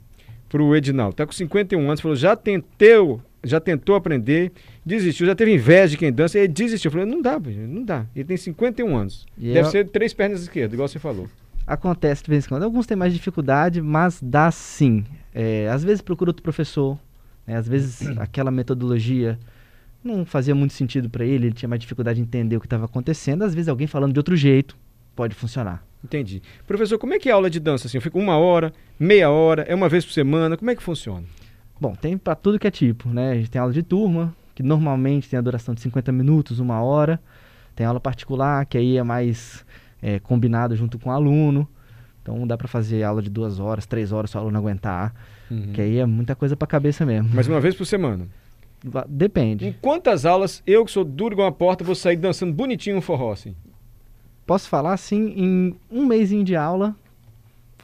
Pro 0.50 0.76
Edinaldo. 0.76 1.16
Tá 1.16 1.26
com 1.26 1.32
51 1.32 1.80
anos, 1.88 2.00
falou, 2.02 2.16
já 2.16 2.36
tentou, 2.36 3.22
já 3.44 3.60
tentou 3.60 3.96
aprender, 3.96 4.52
desistiu, 4.86 5.26
já 5.26 5.34
teve 5.36 5.54
inveja 5.54 5.90
de 5.92 5.98
quem 5.98 6.12
dança, 6.12 6.38
e 6.38 6.42
ele 6.44 6.54
desistiu. 6.54 6.90
Eu 6.90 6.92
falei, 6.94 7.06
não 7.08 7.22
dá, 7.22 7.40
não 7.40 7.84
dá. 7.84 8.06
Ele 8.16 8.26
tem 8.26 8.38
51 8.38 8.96
anos. 8.96 9.26
E 9.38 9.54
Deve 9.54 9.68
é- 9.68 9.72
ser 9.72 9.90
três 9.90 10.14
pernas 10.14 10.42
esquerdas, 10.42 10.74
igual 10.74 10.88
você 10.88 11.00
falou. 11.00 11.28
Acontece 11.66 12.24
de 12.24 12.30
vez 12.30 12.46
em 12.46 12.50
quando. 12.50 12.64
Alguns 12.64 12.86
têm 12.86 12.98
mais 12.98 13.14
dificuldade, 13.14 13.82
mas 13.82 14.20
dá 14.22 14.52
sim. 14.52 15.06
É, 15.34 15.68
às 15.70 15.84
vezes 15.84 16.02
procura 16.02 16.30
outro 16.30 16.44
professor, 16.44 17.00
né? 17.48 17.56
às 17.56 17.68
vezes 17.68 18.06
aquela 18.20 18.52
metodologia 18.52 19.40
não 20.04 20.26
fazia 20.26 20.54
muito 20.54 20.74
sentido 20.74 21.10
para 21.10 21.26
ele, 21.26 21.48
ele 21.48 21.54
tinha 21.54 21.70
mais 21.70 21.80
dificuldade 21.80 22.18
de 22.18 22.24
entender 22.24 22.58
o 22.58 22.60
que 22.60 22.66
estava 22.66 22.86
acontecendo. 22.86 23.44
Às 23.44 23.54
vezes 23.54 23.70
alguém 23.70 23.88
falando 23.88 24.14
de 24.14 24.20
outro 24.20 24.36
jeito 24.36 24.76
pode 25.16 25.36
funcionar. 25.36 25.86
Entendi. 26.04 26.42
Professor, 26.68 26.98
como 26.98 27.14
é 27.14 27.20
que 27.20 27.30
é 27.30 27.32
a 27.32 27.36
aula 27.36 27.50
de 27.50 27.60
dança? 27.60 27.88
Assim, 27.88 27.98
eu 27.98 28.02
fico 28.02 28.20
uma 28.20 28.38
hora, 28.38 28.74
meia 29.00 29.30
hora, 29.30 29.64
é 29.64 29.74
uma 29.74 29.88
vez 29.88 30.06
por 30.06 30.12
semana, 30.12 30.58
como 30.58 30.70
é 30.70 30.76
que 30.76 30.84
funciona? 30.84 31.24
Bom, 31.80 31.96
tem 31.96 32.18
para 32.18 32.36
tudo 32.36 32.60
que 32.60 32.68
é 32.68 32.72
tipo, 32.72 33.10
né? 33.10 33.32
A 33.32 33.36
gente 33.36 33.50
tem 33.50 33.60
aula 33.62 33.74
de 33.74 33.82
turma, 33.82 34.36
que 34.54 34.62
normalmente 34.62 35.30
tem 35.30 35.40
a 35.40 35.42
duração 35.42 35.74
de 35.74 35.82
50 35.82 36.12
minutos, 36.12 36.60
uma 36.60 36.82
hora. 36.82 37.20
Tem 37.76 37.86
aula 37.86 38.00
particular, 38.00 38.66
que 38.66 38.78
aí 38.78 38.98
é 38.98 39.04
mais 39.04 39.66
é, 40.02 40.20
combinado 40.20 40.76
junto 40.76 41.00
com 41.00 41.10
o 41.10 41.14
aluno. 41.14 41.68
Então 42.22 42.46
dá 42.46 42.58
para 42.58 42.68
fazer 42.68 43.04
aula 43.04 43.22
de 43.22 43.30
duas 43.30 43.60
horas, 43.60 43.86
três 43.86 44.12
horas, 44.12 44.30
se 44.30 44.38
o 44.38 44.40
aluno 44.40 44.58
aguentar. 44.58 45.14
Que 45.74 45.82
aí 45.82 45.98
é 45.98 46.06
muita 46.06 46.36
coisa 46.36 46.56
para 46.56 46.68
cabeça 46.68 47.06
mesmo. 47.06 47.30
Mas 47.34 47.48
uma 47.48 47.60
vez 47.60 47.76
por 47.76 47.86
semana. 47.86 48.28
Depende. 49.08 49.68
Em 49.68 49.74
quantas 49.74 50.26
aulas, 50.26 50.62
eu 50.68 50.84
que 50.86 50.92
sou 50.92 51.04
duro 51.06 51.34
igual 51.36 51.48
uma 51.48 51.54
porta, 51.54 51.84
vou 51.84 51.96
sair 51.96 52.18
dançando 52.18 52.52
bonitinho 52.54 52.98
um 52.98 53.02
forró, 53.02 53.32
assim? 53.32 53.56
Posso 54.46 54.68
falar 54.68 54.94
assim, 54.94 55.34
em 55.38 55.76
um 55.90 56.06
mêsinho 56.06 56.44
de 56.44 56.56
aula, 56.56 56.96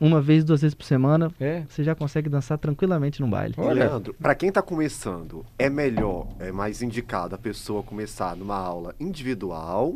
uma 0.01 0.21
vez, 0.21 0.43
duas 0.43 0.61
vezes 0.61 0.75
por 0.75 0.83
semana, 0.85 1.31
É. 1.39 1.63
você 1.69 1.83
já 1.83 1.95
consegue 1.95 2.29
dançar 2.29 2.57
tranquilamente 2.57 3.21
no 3.21 3.27
baile. 3.27 3.53
Olha. 3.57 3.85
Leandro, 3.85 4.13
para 4.13 4.35
quem 4.35 4.51
tá 4.51 4.61
começando, 4.61 5.45
é 5.57 5.69
melhor, 5.69 6.27
é 6.39 6.51
mais 6.51 6.81
indicado 6.81 7.35
a 7.35 7.37
pessoa 7.37 7.81
começar 7.83 8.35
numa 8.35 8.57
aula 8.57 8.93
individual 8.99 9.95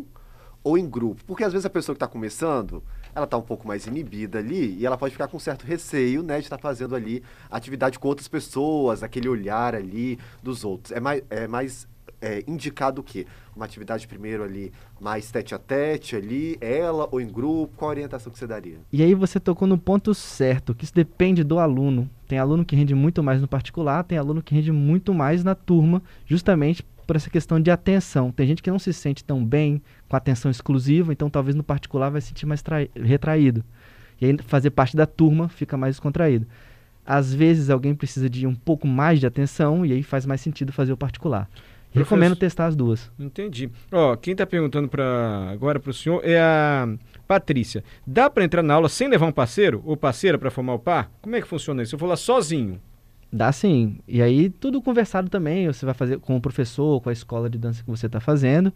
ou 0.63 0.77
em 0.77 0.89
grupo? 0.89 1.21
Porque 1.25 1.43
às 1.43 1.51
vezes 1.51 1.65
a 1.65 1.69
pessoa 1.69 1.93
que 1.95 1.99
tá 1.99 2.07
começando, 2.07 2.81
ela 3.15 3.27
tá 3.27 3.37
um 3.37 3.41
pouco 3.41 3.67
mais 3.67 3.85
inibida 3.85 4.39
ali 4.39 4.77
e 4.77 4.85
ela 4.85 4.97
pode 4.97 5.11
ficar 5.11 5.27
com 5.27 5.39
certo 5.39 5.65
receio, 5.65 6.23
né, 6.23 6.37
de 6.37 6.43
estar 6.43 6.57
fazendo 6.57 6.95
ali 6.95 7.23
atividade 7.49 7.99
com 7.99 8.07
outras 8.07 8.27
pessoas, 8.27 9.03
aquele 9.03 9.27
olhar 9.27 9.75
ali 9.75 10.17
dos 10.41 10.63
outros. 10.63 10.91
É 10.91 10.99
mais, 10.99 11.23
é 11.29 11.47
mais 11.47 11.87
é, 12.23 12.43
indicado 12.47 13.01
o 13.01 13.03
quê? 13.03 13.27
Uma 13.55 13.65
atividade 13.65 14.07
primeiro 14.07 14.43
ali 14.43 14.71
mais 14.99 15.29
tete 15.29 15.53
a 15.53 15.59
tete 15.59 16.15
ali, 16.15 16.57
ela 16.61 17.07
ou 17.11 17.19
em 17.19 17.27
grupo? 17.27 17.73
Qual 17.75 17.89
a 17.89 17.93
orientação 17.93 18.31
que 18.31 18.39
você 18.39 18.47
daria? 18.47 18.77
E 18.91 19.03
aí 19.03 19.13
você 19.13 19.39
tocou 19.39 19.67
no 19.67 19.77
ponto 19.77 20.13
certo, 20.13 20.73
que 20.73 20.85
isso 20.85 20.93
depende 20.95 21.43
do 21.43 21.59
aluno. 21.59 22.09
Tem 22.27 22.39
aluno 22.39 22.63
que 22.63 22.75
rende 22.75 22.95
muito 22.95 23.21
mais 23.21 23.41
no 23.41 23.47
particular, 23.47 24.03
tem 24.03 24.17
aluno 24.17 24.41
que 24.41 24.55
rende 24.55 24.71
muito 24.71 25.13
mais 25.13 25.43
na 25.43 25.53
turma, 25.53 26.01
justamente 26.25 26.83
por 27.05 27.15
essa 27.15 27.29
questão 27.29 27.59
de 27.59 27.69
atenção. 27.71 28.31
Tem 28.31 28.47
gente 28.47 28.61
que 28.63 28.71
não 28.71 28.79
se 28.79 28.91
sente 28.93 29.23
tão 29.23 29.43
bem 29.45 29.81
com 30.09 30.15
atenção 30.15 30.49
exclusiva, 30.49 31.11
então 31.13 31.29
talvez 31.29 31.55
no 31.55 31.63
particular 31.63 32.09
vai 32.09 32.21
se 32.21 32.27
sentir 32.29 32.45
mais 32.45 32.63
retraído. 32.95 33.63
E 34.21 34.25
aí 34.25 34.37
fazer 34.45 34.69
parte 34.69 34.95
da 34.95 35.05
turma 35.05 35.49
fica 35.49 35.75
mais 35.77 35.95
descontraído. 35.95 36.45
Às 37.05 37.33
vezes 37.33 37.69
alguém 37.69 37.93
precisa 37.93 38.29
de 38.29 38.47
um 38.47 38.55
pouco 38.55 38.87
mais 38.87 39.19
de 39.19 39.25
atenção 39.27 39.85
e 39.85 39.91
aí 39.91 40.03
faz 40.03 40.25
mais 40.25 40.39
sentido 40.41 40.71
fazer 40.71 40.93
o 40.93 40.97
particular. 40.97 41.49
Professor- 41.91 42.15
Recomendo 42.15 42.35
testar 42.35 42.65
as 42.67 42.75
duas. 42.75 43.11
Entendi. 43.19 43.69
Ó, 43.91 44.15
quem 44.15 44.35
tá 44.35 44.47
perguntando 44.47 44.87
pra, 44.87 45.49
agora 45.51 45.79
pro 45.79 45.93
senhor 45.93 46.21
é 46.23 46.39
a 46.39 46.87
Patrícia. 47.27 47.83
Dá 48.07 48.29
pra 48.29 48.43
entrar 48.43 48.63
na 48.63 48.73
aula 48.73 48.89
sem 48.89 49.07
levar 49.07 49.27
um 49.27 49.31
parceiro 49.31 49.81
ou 49.85 49.95
parceira 49.95 50.37
pra 50.39 50.49
formar 50.49 50.73
o 50.73 50.79
par? 50.79 51.11
Como 51.21 51.35
é 51.35 51.41
que 51.41 51.47
funciona 51.47 51.83
isso? 51.83 51.93
Eu 51.93 51.99
for 51.99 52.07
lá 52.07 52.15
sozinho. 52.15 52.79
Dá 53.35 53.51
sim. 53.51 53.97
E 54.07 54.21
aí 54.21 54.49
tudo 54.49 54.79
conversado 54.81 55.27
também, 55.29 55.65
você 55.65 55.85
vai 55.85 55.95
fazer 55.95 56.19
com 56.19 56.35
o 56.37 56.41
professor, 56.41 57.01
com 57.01 57.09
a 57.09 57.13
escola 57.13 57.49
de 57.49 57.57
dança 57.57 57.81
que 57.83 57.89
você 57.89 58.05
está 58.05 58.19
fazendo. 58.19 58.71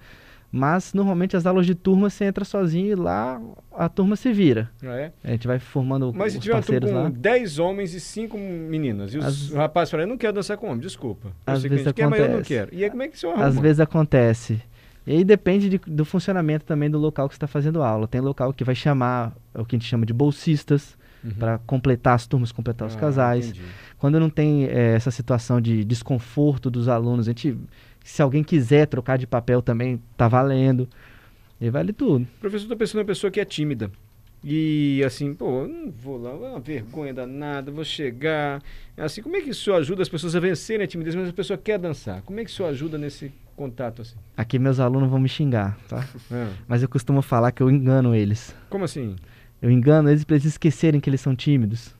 Mas 0.50 0.94
normalmente 0.94 1.36
as 1.36 1.46
aulas 1.46 1.66
de 1.66 1.76
turma 1.76 2.10
você 2.10 2.24
entra 2.24 2.46
sozinho 2.46 2.88
e 2.88 2.96
lá 2.96 3.40
a 3.76 3.90
turma 3.90 4.16
se 4.16 4.32
vira. 4.32 4.72
Ah, 4.82 4.96
é? 4.96 5.12
A 5.24 5.32
gente 5.32 5.46
vai 5.46 5.60
formando 5.60 6.12
Mas 6.16 6.34
os 6.36 6.40
tiver 6.40 6.56
uma 6.56 6.62
turma 6.64 6.80
parceiros 6.82 6.90
com 6.90 7.04
lá. 7.04 7.10
10 7.22 7.60
homens 7.60 7.94
e 7.94 8.00
5 8.00 8.38
meninas, 8.38 9.14
e 9.14 9.18
os 9.18 9.26
Às- 9.26 9.52
rapazes 9.52 9.92
falam, 9.92 10.06
eu 10.06 10.10
não 10.10 10.18
quero 10.18 10.32
dançar 10.34 10.56
com 10.58 10.68
homem, 10.68 10.80
desculpa. 10.80 11.28
Eu 11.28 11.54
Às 11.54 11.60
sei 11.62 11.70
que 11.70 11.74
a 11.74 11.78
vezes 11.78 11.86
gente 11.86 11.96
quer, 11.96 12.08
mas 12.08 12.20
eu 12.20 12.26
não 12.28 12.34
acontece. 12.36 12.48
quero. 12.48 12.74
E 12.74 12.84
aí 12.84 12.90
como 12.90 13.04
é 13.04 13.08
que 13.10 13.20
senhor 13.20 13.34
arruma? 13.34 13.46
Às 13.48 13.60
vezes 13.60 13.80
acontece. 13.82 14.62
E 15.06 15.12
aí 15.18 15.24
depende 15.26 15.70
de- 15.70 15.82
do 15.86 16.06
funcionamento 16.06 16.66
também 16.66 16.90
do 16.90 16.98
local 16.98 17.28
que 17.28 17.36
você 17.36 17.38
está 17.38 17.48
fazendo 17.48 17.84
aula. 17.84 18.08
Tem 18.08 18.22
local 18.22 18.54
que 18.54 18.64
vai 18.64 18.74
chamar 18.76 19.36
é 19.54 19.60
o 19.60 19.66
que 19.66 19.76
a 19.76 19.80
gente 19.80 19.88
chama 19.88 20.06
de 20.06 20.14
bolsistas 20.14 20.98
Uhum. 21.27 21.34
para 21.39 21.57
completar 21.60 22.15
as 22.15 22.25
turmas, 22.27 22.51
completar 22.51 22.88
os 22.88 22.96
Ah, 22.96 23.00
casais. 23.00 23.50
entendi. 23.50 23.65
Quando 23.98 24.19
não 24.19 24.29
tem 24.29 24.65
eh, 24.65 24.93
essa 24.96 25.12
situação 25.12 25.60
de 25.62 25.84
desconforto 25.84 26.69
dos 26.69 26.88
alunos, 26.88 27.27
a 27.27 27.31
gente, 27.31 27.57
se 28.03 28.22
alguém 28.22 28.43
quiser 28.43 28.88
trocar 28.88 29.17
de 29.17 29.27
papel 29.27 29.62
também, 29.62 30.01
tá 30.15 30.27
valendo. 30.27 30.88
E 31.60 31.69
vale 31.69 31.91
tudo. 31.91 32.27
Professor, 32.39 32.63
estou 32.65 32.77
pensando 32.77 33.00
em 33.00 33.01
uma 33.01 33.07
pessoa 33.07 33.31
que 33.31 33.39
é 33.39 33.46
tímida. 33.46 33.91
E 34.43 35.01
assim, 35.03 35.34
pô, 35.34 35.63
eu 35.63 35.67
não 35.67 35.91
vou 35.91 36.17
lá, 36.22 36.29
é 36.29 36.34
uma 36.51 36.60
vergonha 36.60 37.12
danada, 37.13 37.72
vou 37.72 37.84
chegar. 37.84 38.62
Assim, 38.96 39.22
como 39.22 39.36
é 39.36 39.41
que 39.41 39.50
o 39.50 39.53
senhor 39.55 39.77
ajuda 39.77 40.03
as 40.03 40.10
pessoas 40.10 40.36
a 40.36 40.39
vencerem 40.39 40.84
a 40.86 40.88
timidez, 40.88 41.15
mas 41.15 41.29
a 41.29 41.34
pessoa 41.34 41.57
quer 41.57 41.79
dançar? 41.79 42.22
Como 42.22 42.39
é 42.39 42.46
que 42.46 42.51
o 42.51 42.53
senhor 42.53 42.69
ajuda 42.69 42.98
nesse 43.00 43.31
contato 43.55 44.03
assim? 44.03 44.15
Aqui 44.38 44.60
meus 44.60 44.79
alunos 44.79 45.10
vão 45.10 45.19
me 45.19 45.27
xingar, 45.27 45.75
tá? 45.89 46.07
Ah, 46.31 46.51
Mas 46.67 46.84
eu 46.84 46.88
costumo 46.88 47.24
falar 47.24 47.51
que 47.51 47.63
eu 47.63 47.69
engano 47.72 48.13
eles. 48.13 48.55
como 48.69 48.86
assim? 48.86 49.15
Eu 49.62 49.72
engano 49.72 50.10
eles 50.10 50.24
para 50.24 50.36
eles 50.36 50.46
esquecerem 50.46 51.00
que 51.00 51.10
eles 51.10 51.22
são 51.22 51.36
tímidos. 51.36 51.96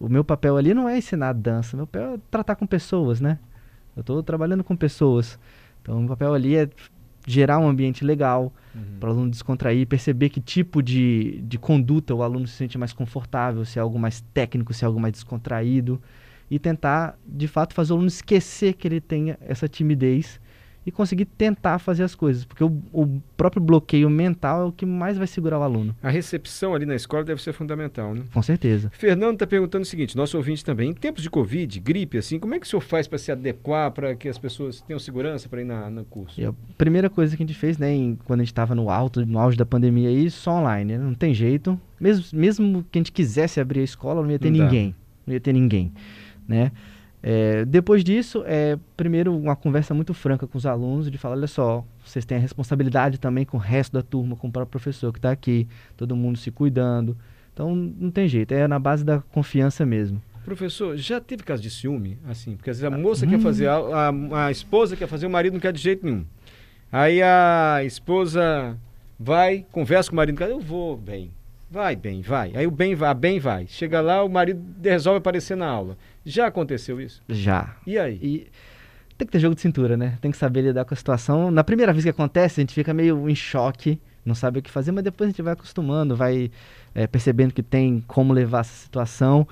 O 0.00 0.08
meu 0.08 0.24
papel 0.24 0.56
ali 0.56 0.74
não 0.74 0.88
é 0.88 0.98
ensinar 0.98 1.32
dança, 1.32 1.76
meu 1.76 1.86
papel 1.86 2.14
é 2.14 2.18
tratar 2.30 2.56
com 2.56 2.66
pessoas, 2.66 3.20
né? 3.20 3.38
Eu 3.96 4.00
estou 4.00 4.22
trabalhando 4.22 4.62
com 4.62 4.76
pessoas. 4.76 5.38
Então, 5.82 5.96
o 5.96 6.00
meu 6.00 6.08
papel 6.08 6.34
ali 6.34 6.56
é 6.56 6.68
gerar 7.26 7.58
um 7.58 7.68
ambiente 7.68 8.04
legal 8.04 8.52
para 8.98 9.08
o 9.08 9.12
aluno 9.12 9.30
descontrair, 9.30 9.86
perceber 9.86 10.28
que 10.28 10.40
tipo 10.40 10.82
de, 10.82 11.40
de 11.42 11.58
conduta 11.58 12.14
o 12.14 12.22
aluno 12.22 12.46
se 12.46 12.54
sente 12.54 12.78
mais 12.78 12.92
confortável, 12.92 13.64
se 13.64 13.78
é 13.78 13.82
algo 13.82 13.98
mais 13.98 14.20
técnico, 14.32 14.72
se 14.72 14.84
é 14.84 14.86
algo 14.86 15.00
mais 15.00 15.12
descontraído. 15.12 16.00
E 16.50 16.58
tentar, 16.58 17.18
de 17.26 17.46
fato, 17.46 17.74
fazer 17.74 17.92
o 17.92 17.96
aluno 17.96 18.08
esquecer 18.08 18.74
que 18.74 18.88
ele 18.88 19.00
tenha 19.00 19.36
essa 19.40 19.68
timidez 19.68 20.40
e 20.88 20.90
conseguir 20.90 21.26
tentar 21.26 21.78
fazer 21.78 22.02
as 22.02 22.14
coisas. 22.14 22.44
Porque 22.44 22.64
o, 22.64 22.80
o 22.92 23.20
próprio 23.36 23.62
bloqueio 23.62 24.08
mental 24.08 24.62
é 24.62 24.64
o 24.64 24.72
que 24.72 24.86
mais 24.86 25.18
vai 25.18 25.26
segurar 25.26 25.58
o 25.58 25.62
aluno. 25.62 25.94
A 26.02 26.08
recepção 26.08 26.74
ali 26.74 26.86
na 26.86 26.94
escola 26.96 27.22
deve 27.22 27.42
ser 27.42 27.52
fundamental, 27.52 28.14
né? 28.14 28.22
Com 28.32 28.40
certeza. 28.42 28.90
Fernando 28.94 29.34
está 29.34 29.46
perguntando 29.46 29.82
o 29.82 29.86
seguinte, 29.86 30.16
nosso 30.16 30.36
ouvinte 30.36 30.64
também, 30.64 30.90
em 30.90 30.94
tempos 30.94 31.22
de 31.22 31.28
Covid, 31.30 31.78
gripe, 31.80 32.16
assim, 32.18 32.38
como 32.38 32.54
é 32.54 32.58
que 32.58 32.66
o 32.66 32.68
senhor 32.68 32.80
faz 32.80 33.06
para 33.06 33.18
se 33.18 33.30
adequar, 33.30 33.90
para 33.92 34.14
que 34.14 34.28
as 34.28 34.38
pessoas 34.38 34.80
tenham 34.80 34.98
segurança 34.98 35.48
para 35.48 35.60
ir 35.60 35.64
na, 35.64 35.90
no 35.90 36.04
curso? 36.04 36.40
E 36.40 36.44
a 36.46 36.54
primeira 36.78 37.10
coisa 37.10 37.36
que 37.36 37.42
a 37.42 37.46
gente 37.46 37.56
fez, 37.58 37.76
né, 37.78 37.92
em- 37.94 38.18
quando 38.24 38.40
a 38.40 38.42
gente 38.44 38.52
estava 38.52 38.74
no 38.74 38.88
alto, 38.88 39.24
no 39.26 39.38
auge 39.38 39.56
da 39.58 39.66
pandemia 39.66 40.08
aí, 40.08 40.30
só 40.30 40.52
online, 40.58 40.92
né? 40.92 40.98
não 40.98 41.14
tem 41.14 41.34
jeito. 41.34 41.78
Mesmo, 42.00 42.24
mesmo 42.32 42.84
que 42.90 42.98
a 42.98 43.00
gente 43.00 43.12
quisesse 43.12 43.60
abrir 43.60 43.80
a 43.80 43.84
escola, 43.84 44.22
não 44.22 44.30
ia 44.30 44.38
ter 44.38 44.50
Não 44.50 44.58
dá. 44.58 44.64
ninguém. 44.64 44.94
Não 45.26 45.34
ia 45.34 45.40
ter 45.40 45.52
ninguém, 45.52 45.92
né? 46.48 46.72
É, 47.22 47.64
depois 47.64 48.04
disso, 48.04 48.44
é, 48.46 48.78
primeiro 48.96 49.36
uma 49.36 49.56
conversa 49.56 49.92
muito 49.92 50.14
franca 50.14 50.46
com 50.46 50.56
os 50.56 50.64
alunos, 50.64 51.10
de 51.10 51.18
falar, 51.18 51.34
olha 51.34 51.46
só, 51.46 51.84
vocês 52.04 52.24
têm 52.24 52.38
a 52.38 52.40
responsabilidade 52.40 53.18
também 53.18 53.44
com 53.44 53.56
o 53.56 53.60
resto 53.60 53.92
da 53.92 54.02
turma, 54.02 54.36
com 54.36 54.48
o 54.48 54.52
próprio 54.52 54.70
professor 54.70 55.12
que 55.12 55.18
está 55.18 55.30
aqui, 55.30 55.66
todo 55.96 56.14
mundo 56.14 56.38
se 56.38 56.50
cuidando. 56.50 57.16
Então, 57.52 57.74
não 57.74 58.10
tem 58.10 58.28
jeito, 58.28 58.52
é 58.52 58.68
na 58.68 58.78
base 58.78 59.04
da 59.04 59.20
confiança 59.20 59.84
mesmo. 59.84 60.22
Professor, 60.44 60.96
já 60.96 61.20
teve 61.20 61.42
caso 61.42 61.60
de 61.60 61.70
ciúme, 61.70 62.16
assim? 62.26 62.56
Porque 62.56 62.70
às 62.70 62.78
vezes 62.78 62.94
a 62.94 62.96
moça 62.96 63.26
quer 63.26 63.38
fazer, 63.40 63.66
a, 63.66 63.76
a, 63.76 64.46
a 64.46 64.50
esposa 64.50 64.96
quer 64.96 65.08
fazer, 65.08 65.26
o 65.26 65.30
marido 65.30 65.54
não 65.54 65.60
quer 65.60 65.72
de 65.72 65.80
jeito 65.80 66.06
nenhum. 66.06 66.24
Aí 66.90 67.20
a 67.20 67.82
esposa 67.84 68.78
vai, 69.18 69.66
conversa 69.72 70.08
com 70.08 70.14
o 70.14 70.16
marido, 70.16 70.42
eu 70.44 70.60
vou 70.60 70.96
bem, 70.96 71.30
vai 71.70 71.94
bem, 71.96 72.22
vai. 72.22 72.52
Aí 72.54 72.66
o 72.66 72.70
bem 72.70 72.94
vai, 72.94 73.14
bem 73.14 73.38
vai. 73.38 73.66
Chega 73.66 74.00
lá, 74.00 74.22
o 74.22 74.28
marido 74.28 74.62
resolve 74.82 75.18
aparecer 75.18 75.56
na 75.56 75.66
aula. 75.66 75.96
Já 76.24 76.46
aconteceu 76.46 77.00
isso? 77.00 77.22
Já. 77.28 77.76
E 77.86 77.98
aí? 77.98 78.18
E 78.22 78.46
tem 79.16 79.26
que 79.26 79.32
ter 79.32 79.38
jogo 79.40 79.54
de 79.54 79.60
cintura, 79.60 79.96
né? 79.96 80.16
Tem 80.20 80.30
que 80.30 80.36
saber 80.36 80.62
lidar 80.62 80.84
com 80.84 80.94
a 80.94 80.96
situação. 80.96 81.50
Na 81.50 81.64
primeira 81.64 81.92
vez 81.92 82.04
que 82.04 82.10
acontece, 82.10 82.60
a 82.60 82.62
gente 82.62 82.74
fica 82.74 82.94
meio 82.94 83.28
em 83.28 83.34
choque, 83.34 84.00
não 84.24 84.34
sabe 84.34 84.58
o 84.58 84.62
que 84.62 84.70
fazer, 84.70 84.92
mas 84.92 85.02
depois 85.04 85.28
a 85.28 85.30
gente 85.30 85.42
vai 85.42 85.52
acostumando, 85.54 86.14
vai 86.14 86.50
eh, 86.94 87.06
percebendo 87.06 87.52
que 87.52 87.62
tem 87.62 88.02
como 88.06 88.32
levar 88.32 88.60
essa 88.60 88.74
situação. 88.74 89.46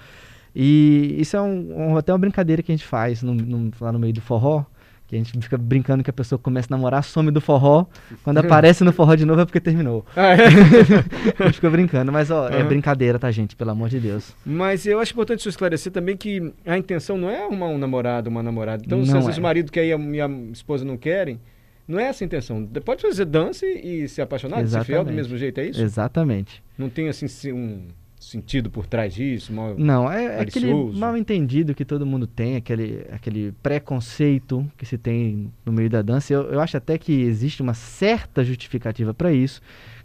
E 0.54 1.16
isso 1.18 1.37
é 1.37 1.42
um, 1.42 1.90
um- 1.92 1.96
até 1.96 2.12
uma 2.12 2.18
brincadeira 2.18 2.62
que 2.62 2.73
a 2.73 2.76
gente 2.76 2.87
faz 2.87 3.23
no- 3.23 3.35
no- 3.35 3.70
lá 3.80 3.92
no 3.92 3.99
meio 3.99 4.12
do 4.12 4.20
forró. 4.20 4.64
Que 5.06 5.14
a 5.14 5.18
gente 5.18 5.38
fica 5.40 5.56
brincando 5.56 6.02
que 6.02 6.10
a 6.10 6.12
pessoa 6.12 6.36
começa 6.38 6.66
a 6.68 6.76
namorar, 6.76 7.04
some 7.04 7.30
do 7.30 7.40
forró. 7.40 7.86
Quando 8.25 8.38
aparece 8.38 8.82
no 8.82 8.92
forró 8.92 9.14
de 9.14 9.25
novo 9.25 9.40
é 9.40 9.44
porque 9.44 9.60
terminou. 9.60 10.04
Ah, 10.16 10.34
é? 10.34 10.36
A 11.38 11.44
gente 11.46 11.54
fica 11.54 11.70
brincando, 11.70 12.10
mas 12.10 12.28
ó, 12.30 12.48
é 12.48 12.56
Aham. 12.60 12.66
brincadeira, 12.68 13.16
tá, 13.18 13.30
gente? 13.30 13.54
Pelo 13.54 13.70
amor 13.70 13.88
de 13.88 14.00
Deus. 14.00 14.34
Mas 14.44 14.84
eu 14.84 14.98
acho 14.98 15.12
importante 15.12 15.38
isso 15.40 15.48
esclarecer 15.48 15.92
também 15.92 16.16
que 16.16 16.52
a 16.66 16.76
intenção 16.76 17.16
não 17.16 17.30
é 17.30 17.44
arrumar 17.44 17.68
um 17.68 17.78
namorado, 17.78 18.28
uma 18.28 18.42
namorada. 18.42 18.82
Então, 18.84 19.04
se 19.04 19.10
Não 19.12 19.18
às 19.20 19.25
vezes 19.26 19.38
é. 19.38 19.40
o 19.40 19.42
marido 19.44 19.70
quer 19.70 19.84
e 19.86 19.92
a, 19.92 19.96
e 19.96 20.20
a 20.20 20.28
esposa 20.52 20.84
não 20.84 20.96
querem, 20.96 21.38
Não 21.86 22.00
é 22.00 22.04
essa 22.08 22.25
a 22.25 22.26
intenção. 22.26 22.66
Pode 22.84 23.00
fazer 23.02 23.25
dança 23.26 23.64
e, 23.64 24.08
se 24.08 24.20
apaixonar, 24.20 24.56
ser 24.66 24.82
fiel 24.84 25.04
do 25.04 25.10
Exatamente. 25.10 25.14
mesmo 25.14 25.36
jeito, 25.38 25.60
é 25.60 25.66
isso? 25.66 25.80
Exatamente. 25.80 26.60
Não 26.76 26.88
tem 26.88 27.08
assim 27.08 27.28
se- 27.28 27.52
um 27.52 27.82
sentido 28.18 28.70
por 28.70 28.87
trás 28.87 29.14
disso? 29.14 29.52
Mal... 29.52 29.75
Não, 29.78 30.11
é, 30.11 30.25
é 30.38 30.40
aquele 30.40 30.73
mal 30.94 31.16
entendido 31.16 31.75
que 31.75 31.85
todo 31.85 32.04
mundo 32.06 32.26
tem, 32.26 32.56
aquele, 32.56 33.06
aquele 33.12 33.52
preconceito 33.62 34.66
que 34.76 34.85
se 34.87 34.99
tem 34.99 35.52
no 35.64 35.73
meio 35.73 35.88
da 35.90 36.02
dança. 36.02 36.32
Eu, 36.32 36.42
eu 36.50 36.61
acho 36.61 36.76
até 36.76 36.99
que 36.99 37.12
existe 37.12 37.62
uma 37.62 37.75
certa 37.75 38.42
justificativa 38.44 39.14
para 39.14 39.32
isso. 39.32 39.61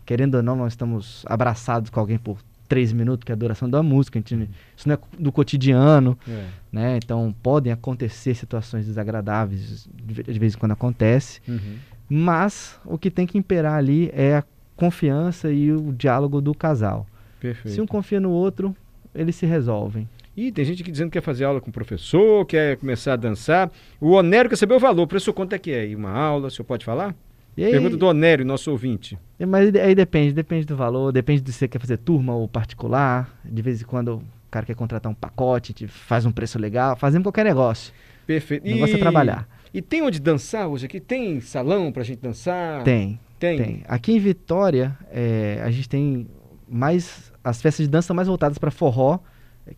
Querendo 0.05 0.35
ou 0.35 0.43
não, 0.43 0.55
nós 0.55 0.73
estamos 0.73 1.23
abraçados 1.27 1.89
com 1.89 1.99
alguém 1.99 2.17
por 2.17 2.37
três 2.67 2.93
minutos, 2.93 3.23
que 3.25 3.31
é 3.31 3.35
a 3.35 3.37
duração 3.37 3.69
da 3.69 3.83
música. 3.83 4.17
Gente, 4.19 4.49
isso 4.77 4.87
não 4.87 4.95
é 4.95 4.99
do 5.19 5.31
cotidiano, 5.31 6.17
É. 6.27 6.45
né? 6.71 6.97
Então 7.03 7.33
podem 7.43 7.71
acontecer 7.73 8.33
situações 8.35 8.85
desagradáveis, 8.85 9.87
de 9.93 10.13
ve- 10.13 10.23
de 10.23 10.39
vez 10.39 10.53
em 10.55 10.57
quando 10.57 10.71
acontece. 10.71 11.41
Uhum. 11.47 11.75
Mas 12.09 12.79
o 12.85 12.97
que 12.97 13.09
tem 13.11 13.25
que 13.27 13.37
imperar 13.37 13.73
ali 13.75 14.09
é 14.13 14.37
a 14.37 14.43
confiança 14.75 15.51
e 15.51 15.71
o 15.71 15.91
diálogo 15.93 16.41
do 16.41 16.53
casal. 16.53 17.05
Perfeito. 17.41 17.73
Se 17.75 17.81
um 17.81 17.87
confia 17.87 18.19
no 18.19 18.29
outro, 18.29 18.73
eles 19.13 19.35
se 19.35 19.45
resolvem. 19.45 20.07
Ih, 20.37 20.51
tem 20.51 20.63
gente 20.63 20.81
aqui 20.81 20.91
dizendo 20.91 21.09
que 21.09 21.17
quer 21.19 21.25
fazer 21.25 21.43
aula 21.43 21.59
com 21.59 21.69
o 21.69 21.73
professor, 21.73 22.45
quer 22.45 22.77
começar 22.77 23.13
a 23.13 23.15
dançar. 23.17 23.69
O 23.99 24.11
Onério 24.11 24.49
quer 24.49 24.55
saber 24.55 24.75
o 24.75 24.79
valor. 24.79 25.05
Professor, 25.07 25.33
quanto 25.33 25.53
é 25.53 25.59
que 25.59 25.71
é? 25.71 25.87
E 25.87 25.95
uma 25.95 26.11
aula, 26.11 26.47
o 26.47 26.51
senhor 26.51 26.65
pode 26.65 26.85
falar? 26.85 27.13
E 27.57 27.65
aí, 27.65 27.71
Pergunta 27.71 27.97
do 27.97 28.07
Onério, 28.07 28.45
nosso 28.45 28.71
ouvinte. 28.71 29.17
Mas 29.45 29.75
aí 29.75 29.93
depende, 29.93 30.33
depende 30.33 30.65
do 30.65 30.75
valor, 30.75 31.11
depende 31.11 31.41
de 31.41 31.51
se 31.51 31.59
você 31.59 31.67
quer 31.67 31.79
fazer 31.79 31.97
turma 31.97 32.33
ou 32.33 32.47
particular. 32.47 33.37
De 33.43 33.61
vez 33.61 33.81
em 33.81 33.85
quando 33.85 34.17
o 34.17 34.23
cara 34.49 34.65
quer 34.65 34.75
contratar 34.75 35.11
um 35.11 35.15
pacote, 35.15 35.73
te 35.73 35.87
faz 35.87 36.25
um 36.25 36.31
preço 36.31 36.57
legal, 36.57 36.95
fazemos 36.95 37.25
qualquer 37.25 37.43
negócio. 37.43 37.93
Perfeito. 38.25 38.65
O 38.65 38.69
negócio 38.69 38.95
é 38.95 38.99
trabalhar. 38.99 39.49
E 39.73 39.81
tem 39.81 40.01
onde 40.01 40.19
dançar 40.19 40.67
hoje 40.67 40.85
aqui? 40.85 40.99
Tem 40.99 41.41
salão 41.41 41.91
pra 41.91 42.03
gente 42.03 42.19
dançar? 42.19 42.83
Tem, 42.83 43.19
Tem. 43.39 43.57
tem. 43.57 43.83
Aqui 43.87 44.13
em 44.13 44.19
Vitória, 44.19 44.97
é, 45.11 45.61
a 45.63 45.71
gente 45.71 45.89
tem 45.89 46.27
mais. 46.69 47.30
As 47.43 47.61
festas 47.61 47.85
de 47.85 47.89
dança 47.91 48.07
são 48.07 48.15
mais 48.15 48.27
voltadas 48.27 48.57
para 48.57 48.71
forró, 48.71 49.19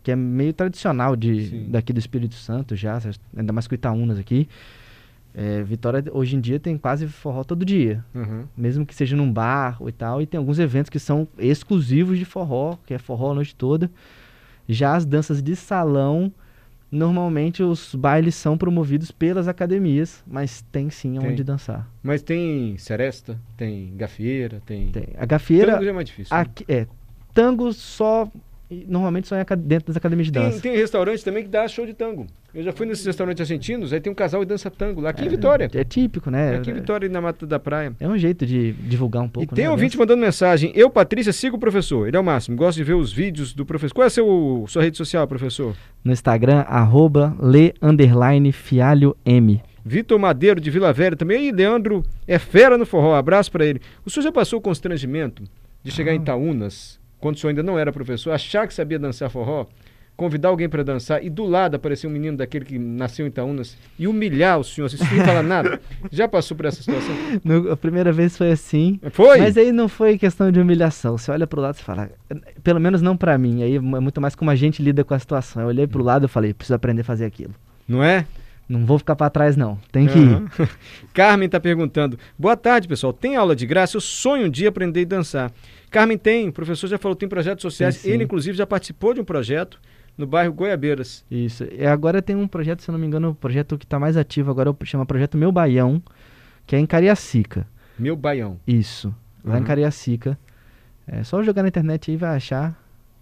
que 0.02 0.10
é 0.10 0.16
meio 0.16 0.52
tradicional 0.52 1.16
de, 1.16 1.48
Sim. 1.48 1.66
daqui 1.70 1.92
do 1.92 1.98
Espírito 1.98 2.34
Santo 2.34 2.74
já, 2.74 2.98
ainda 3.36 3.52
mais 3.52 3.66
com 3.66 3.74
Itaúnas 3.74 4.18
aqui. 4.18 4.48
É, 5.36 5.64
Vitória 5.64 6.04
hoje 6.12 6.36
em 6.36 6.40
dia 6.40 6.60
tem 6.60 6.78
quase 6.78 7.08
forró 7.08 7.42
todo 7.42 7.64
dia. 7.64 8.04
Uhum. 8.14 8.44
mesmo 8.56 8.86
que 8.86 8.94
seja 8.94 9.16
num 9.16 9.30
bar 9.32 9.76
ou 9.80 9.88
e 9.88 9.92
tal, 9.92 10.22
e 10.22 10.26
tem 10.26 10.38
alguns 10.38 10.60
eventos 10.60 10.88
que 10.88 10.98
são 10.98 11.26
exclusivos 11.36 12.18
de 12.18 12.24
forró, 12.24 12.78
que 12.86 12.94
é 12.94 12.98
forró 12.98 13.32
a 13.32 13.34
noite 13.34 13.54
toda. 13.54 13.90
Já 14.68 14.94
as 14.94 15.04
danças 15.04 15.42
de 15.42 15.56
salão, 15.56 16.32
normalmente 16.90 17.62
os 17.62 17.94
bailes 17.94 18.36
são 18.36 18.56
promovidos 18.56 19.10
pelas 19.10 19.48
academias, 19.48 20.22
mas 20.24 20.62
tem 20.70 20.88
sim 20.88 21.18
Tem. 21.18 21.30
onde 21.30 21.42
dançar. 21.42 21.90
Mas 22.02 22.22
tem 22.22 22.78
seresta, 22.78 23.38
tem 23.56 23.92
gafieira, 23.96 24.62
tem... 24.64 24.92
Tem. 24.92 25.08
A 25.18 25.26
gafieira, 25.26 25.82
já 25.82 25.90
é 25.90 25.92
mais 25.92 26.06
difícil. 26.06 26.34
né? 26.36 26.46
é, 26.68 26.86
tango 27.34 27.72
só, 27.72 28.26
normalmente 28.88 29.28
só 29.28 29.36
é 29.36 29.44
dentro 29.56 29.88
das 29.88 29.96
academias 29.96 30.28
de 30.28 30.32
Tem, 30.32 30.42
dança. 30.42 30.60
tem 30.60 30.76
restaurante 30.76 31.22
também 31.24 31.42
que 31.42 31.48
dá 31.50 31.66
show 31.68 31.84
de 31.84 31.92
tango. 31.92 32.26
Eu 32.54 32.62
já 32.62 32.72
fui 32.72 32.86
nesses 32.86 33.04
restaurantes 33.04 33.40
argentinos, 33.40 33.92
aí 33.92 34.00
tem 34.00 34.12
um 34.12 34.14
casal 34.14 34.40
e 34.42 34.46
dança 34.46 34.70
tango 34.70 35.00
lá 35.00 35.10
aqui 35.10 35.24
em 35.24 35.28
Vitória. 35.28 35.68
É 35.74 35.82
típico, 35.82 36.30
né? 36.30 36.54
Aqui 36.56 36.70
em 36.70 36.74
Vitória, 36.74 37.08
na 37.08 37.20
Mata 37.20 37.44
da 37.44 37.58
Praia. 37.58 37.92
É 37.98 38.06
um 38.06 38.16
jeito 38.16 38.46
de 38.46 38.72
divulgar 38.72 39.22
um 39.24 39.28
pouco. 39.28 39.52
e 39.52 39.56
tem 39.56 39.64
né, 39.64 39.70
ouvinte 39.70 39.96
dança. 39.96 39.98
mandando 39.98 40.20
mensagem. 40.20 40.70
Eu, 40.74 40.88
Patrícia, 40.88 41.32
sigo 41.32 41.56
o 41.56 41.58
professor. 41.58 42.06
Ele 42.06 42.16
é 42.16 42.20
o 42.20 42.24
máximo. 42.24 42.56
Gosto 42.56 42.76
de 42.78 42.84
ver 42.84 42.94
os 42.94 43.12
vídeos 43.12 43.52
do 43.52 43.66
professor. 43.66 43.92
Qual 43.94 44.04
é 44.04 44.06
a 44.06 44.10
seu, 44.10 44.64
sua 44.68 44.82
rede 44.82 44.96
social, 44.96 45.26
professor? 45.26 45.74
No 46.04 46.12
Instagram, 46.12 46.60
arroba 46.60 47.36
le 47.42 47.74
underline 47.82 48.52
fialho 48.52 49.16
M. 49.26 49.60
Vitor 49.84 50.18
Madeiro, 50.18 50.60
de 50.60 50.70
Vila 50.70 50.92
Velha 50.92 51.16
também. 51.16 51.48
E 51.48 51.52
Leandro 51.52 52.04
é 52.26 52.38
fera 52.38 52.78
no 52.78 52.86
forró. 52.86 53.16
Abraço 53.16 53.50
pra 53.50 53.66
ele. 53.66 53.80
O 54.06 54.10
senhor 54.10 54.22
já 54.22 54.32
passou 54.32 54.60
o 54.60 54.62
constrangimento 54.62 55.42
de 55.82 55.90
chegar 55.90 56.12
Ah. 56.12 56.14
em 56.14 56.20
Itaúnas, 56.20 57.00
quando 57.24 57.36
o 57.36 57.38
senhor 57.38 57.48
ainda 57.52 57.62
não 57.62 57.78
era 57.78 57.90
professor, 57.90 58.32
achar 58.32 58.68
que 58.68 58.74
sabia 58.74 58.98
dançar 58.98 59.30
forró, 59.30 59.64
convidar 60.14 60.50
alguém 60.50 60.68
pra 60.68 60.82
dançar 60.82 61.24
e 61.24 61.30
do 61.30 61.42
lado 61.44 61.74
aparecer 61.74 62.06
um 62.06 62.10
menino 62.10 62.36
daquele 62.36 62.66
que 62.66 62.78
nasceu 62.78 63.24
em 63.24 63.30
Itaúnas 63.30 63.78
e 63.98 64.06
humilhar 64.06 64.58
o 64.58 64.62
senhor, 64.62 64.88
assim, 64.88 64.98
sem 64.98 65.24
falar 65.24 65.42
nada? 65.42 65.80
Já 66.12 66.28
passou 66.28 66.54
por 66.54 66.66
essa 66.66 66.82
situação? 66.82 67.14
No- 67.42 67.72
a 67.72 67.76
primeira 67.78 68.12
vez 68.12 68.36
foi 68.36 68.52
assim. 68.52 69.00
Foi? 69.10 69.38
Mas 69.38 69.56
aí 69.56 69.72
não 69.72 69.88
foi 69.88 70.18
questão 70.18 70.52
de 70.52 70.60
humilhação. 70.60 71.16
Você 71.16 71.30
olha 71.30 71.46
pro 71.46 71.62
lado 71.62 71.76
e 71.78 71.82
fala, 71.82 72.10
pelo 72.62 72.78
menos 72.78 73.00
não 73.00 73.16
pra 73.16 73.38
mim. 73.38 73.62
Aí 73.62 73.76
é 73.76 73.80
muito 73.80 74.20
mais 74.20 74.34
como 74.34 74.50
a 74.50 74.54
gente 74.54 74.82
lida 74.82 75.02
com 75.02 75.14
a 75.14 75.18
situação. 75.18 75.62
Eu 75.62 75.68
olhei 75.68 75.86
pro 75.86 76.02
lado 76.04 76.26
e 76.26 76.28
falei, 76.28 76.52
preciso 76.52 76.74
aprender 76.74 77.00
a 77.00 77.04
fazer 77.04 77.24
aquilo. 77.24 77.54
Não 77.88 78.04
é? 78.04 78.26
Não 78.68 78.86
vou 78.86 78.98
ficar 78.98 79.16
pra 79.16 79.28
trás 79.28 79.56
não. 79.56 79.78
Tem 79.92 80.06
que 80.06 80.18
Aham. 80.18 80.46
ir. 80.60 80.68
Carmen 81.12 81.46
está 81.46 81.58
perguntando. 81.58 82.18
Boa 82.38 82.56
tarde, 82.56 82.86
pessoal. 82.86 83.12
Tem 83.12 83.34
aula 83.36 83.56
de 83.56 83.66
graça? 83.66 83.96
Eu 83.96 84.00
sonho 84.00 84.46
um 84.46 84.50
dia 84.50 84.68
aprender 84.68 85.02
a 85.02 85.04
dançar. 85.08 85.52
Carmen 85.94 86.18
tem, 86.18 86.48
o 86.48 86.52
professor 86.52 86.88
já 86.88 86.98
falou, 86.98 87.14
tem 87.14 87.28
projetos 87.28 87.62
sociais. 87.62 87.94
Tem 87.94 88.02
sim. 88.02 88.10
Ele, 88.10 88.24
inclusive, 88.24 88.58
já 88.58 88.66
participou 88.66 89.14
de 89.14 89.20
um 89.20 89.24
projeto 89.24 89.80
no 90.18 90.26
bairro 90.26 90.52
Goiabeiras. 90.52 91.24
Isso. 91.30 91.64
E 91.70 91.86
agora 91.86 92.20
tem 92.20 92.34
um 92.34 92.48
projeto, 92.48 92.82
se 92.82 92.90
eu 92.90 92.92
não 92.92 92.98
me 92.98 93.06
engano, 93.06 93.30
o 93.30 93.34
projeto 93.34 93.78
que 93.78 93.86
tá 93.86 93.96
mais 93.98 94.16
ativo 94.16 94.50
agora 94.50 94.70
é 94.70 94.84
chama 94.84 95.06
Projeto 95.06 95.38
Meu 95.38 95.52
Baião, 95.52 96.02
que 96.66 96.74
é 96.74 96.80
em 96.80 96.86
Cariacica. 96.86 97.64
Meu 97.96 98.16
Baião. 98.16 98.58
Isso. 98.66 99.14
Lá 99.44 99.56
em 99.56 99.60
Uhum. 99.60 99.64
Cariacica. 99.66 100.36
É 101.06 101.22
só 101.22 101.40
jogar 101.44 101.62
na 101.62 101.68
internet 101.68 102.10
aí 102.10 102.16
vai 102.16 102.34
achar. 102.36 102.76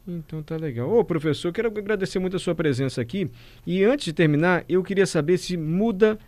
Então 0.08 0.42
tá 0.42 0.56
legal. 0.56 0.90
Ô, 0.90 1.04
professor, 1.04 1.52
quero 1.52 1.68
agradecer 1.68 2.18
muito 2.18 2.36
a 2.36 2.40
sua 2.40 2.54
presença 2.54 3.02
aqui. 3.02 3.30
E 3.66 3.84
antes 3.84 4.06
de 4.06 4.12
terminar, 4.14 4.64
eu 4.66 4.82
queria 4.82 5.06
saber 5.06 5.36
se 5.36 5.56
muda 5.58 6.18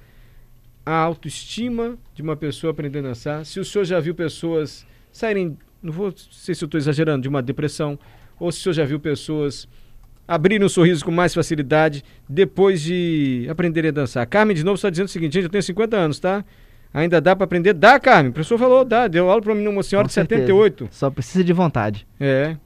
a 0.85 0.95
autoestima 0.95 1.97
de 2.15 2.21
uma 2.23 2.37
pessoa 2.37 2.71
aprendendo 2.73 3.07
a 3.07 3.09
dançar. 3.09 3.47
Se 3.47 3.59
o 3.59 3.65
senhor 3.65 3.85
já 3.85 3.99
viu 3.99 4.15
pessoas 4.15 4.87
saírem, 5.11 5.57
não 5.85 5.93
vou 5.93 6.13
sei 6.17 6.55
se 6.55 6.65
eu 6.65 6.67
estou 6.67 6.79
exagerando, 6.79 7.23
de 7.23 7.29
uma 7.29 7.43
depressão, 7.43 7.99
ou 8.41 8.51
se 8.51 8.59
o 8.59 8.63
senhor 8.63 8.73
já 8.73 8.85
viu 8.85 8.99
pessoas 8.99 9.69
abrirem 10.27 10.65
um 10.65 10.69
sorriso 10.69 11.05
com 11.05 11.11
mais 11.11 11.35
facilidade 11.35 12.03
depois 12.29 12.81
de 12.81 13.47
aprenderem 13.51 13.91
a 13.91 13.93
dançar. 13.93 14.27
Carmen, 14.27 14.57
de 14.57 14.65
novo, 14.65 14.77
está 14.77 14.89
dizendo 14.89 15.07
o 15.07 15.11
seguinte, 15.11 15.35
gente, 15.35 15.45
eu 15.45 15.51
tenho 15.51 15.63
50 15.63 15.97
anos, 15.97 16.19
tá? 16.19 16.43
Ainda 16.93 17.21
dá 17.21 17.37
para 17.37 17.45
aprender? 17.45 17.75
Dá, 17.75 18.01
Carmen. 18.01 18.31
O 18.31 18.33
professor 18.33 18.57
falou, 18.57 18.85
dá. 18.85 19.09
Deu 19.09 19.29
aula 19.29 19.43
para 19.43 19.53
uma 19.53 19.83
senhora 19.83 20.05
Com 20.05 20.09
de 20.09 20.15
certeza. 20.15 20.43
78. 20.43 20.89
Só 20.91 21.11
precisa 21.11 21.45
de 21.45 21.53
vontade. 21.53 22.07
É. 22.19 22.57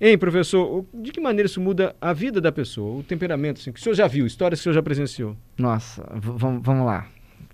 Hein, 0.00 0.18
professor, 0.18 0.84
de 0.92 1.12
que 1.12 1.20
maneira 1.20 1.46
isso 1.46 1.60
muda 1.60 1.94
a 2.00 2.12
vida 2.12 2.40
da 2.40 2.50
pessoa, 2.50 2.98
o 2.98 3.02
temperamento, 3.02 3.60
assim, 3.60 3.72
que 3.72 3.78
o 3.78 3.82
senhor 3.82 3.94
já 3.94 4.06
viu, 4.06 4.26
histórias 4.26 4.58
que 4.58 4.62
o 4.62 4.64
senhor 4.64 4.74
já 4.74 4.82
presenciou? 4.82 5.36
Nossa, 5.56 6.06
vamos 6.14 6.62
vamos 6.62 6.84
lá. 6.84 7.06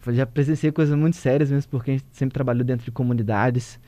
Eu 0.04 0.14
já 0.14 0.26
presenciei 0.26 0.72
coisas 0.72 0.96
muito 0.96 1.16
sérias 1.16 1.50
mesmo, 1.50 1.70
porque 1.70 1.90
a 1.92 1.94
gente 1.94 2.04
sempre 2.12 2.34
trabalhou 2.34 2.64
dentro 2.64 2.84
de 2.84 2.90
comunidades. 2.90 3.78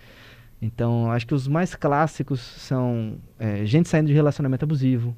Então, 0.65 1.13
acho 1.13 1.27
que 1.27 1.35
os 1.35 1.47
mais 1.47 1.75
clássicos 1.75 2.41
são 2.41 3.19
é, 3.39 3.67
gente 3.67 3.87
saindo 3.87 4.07
de 4.07 4.15
relacionamento 4.15 4.65
abusivo, 4.65 5.15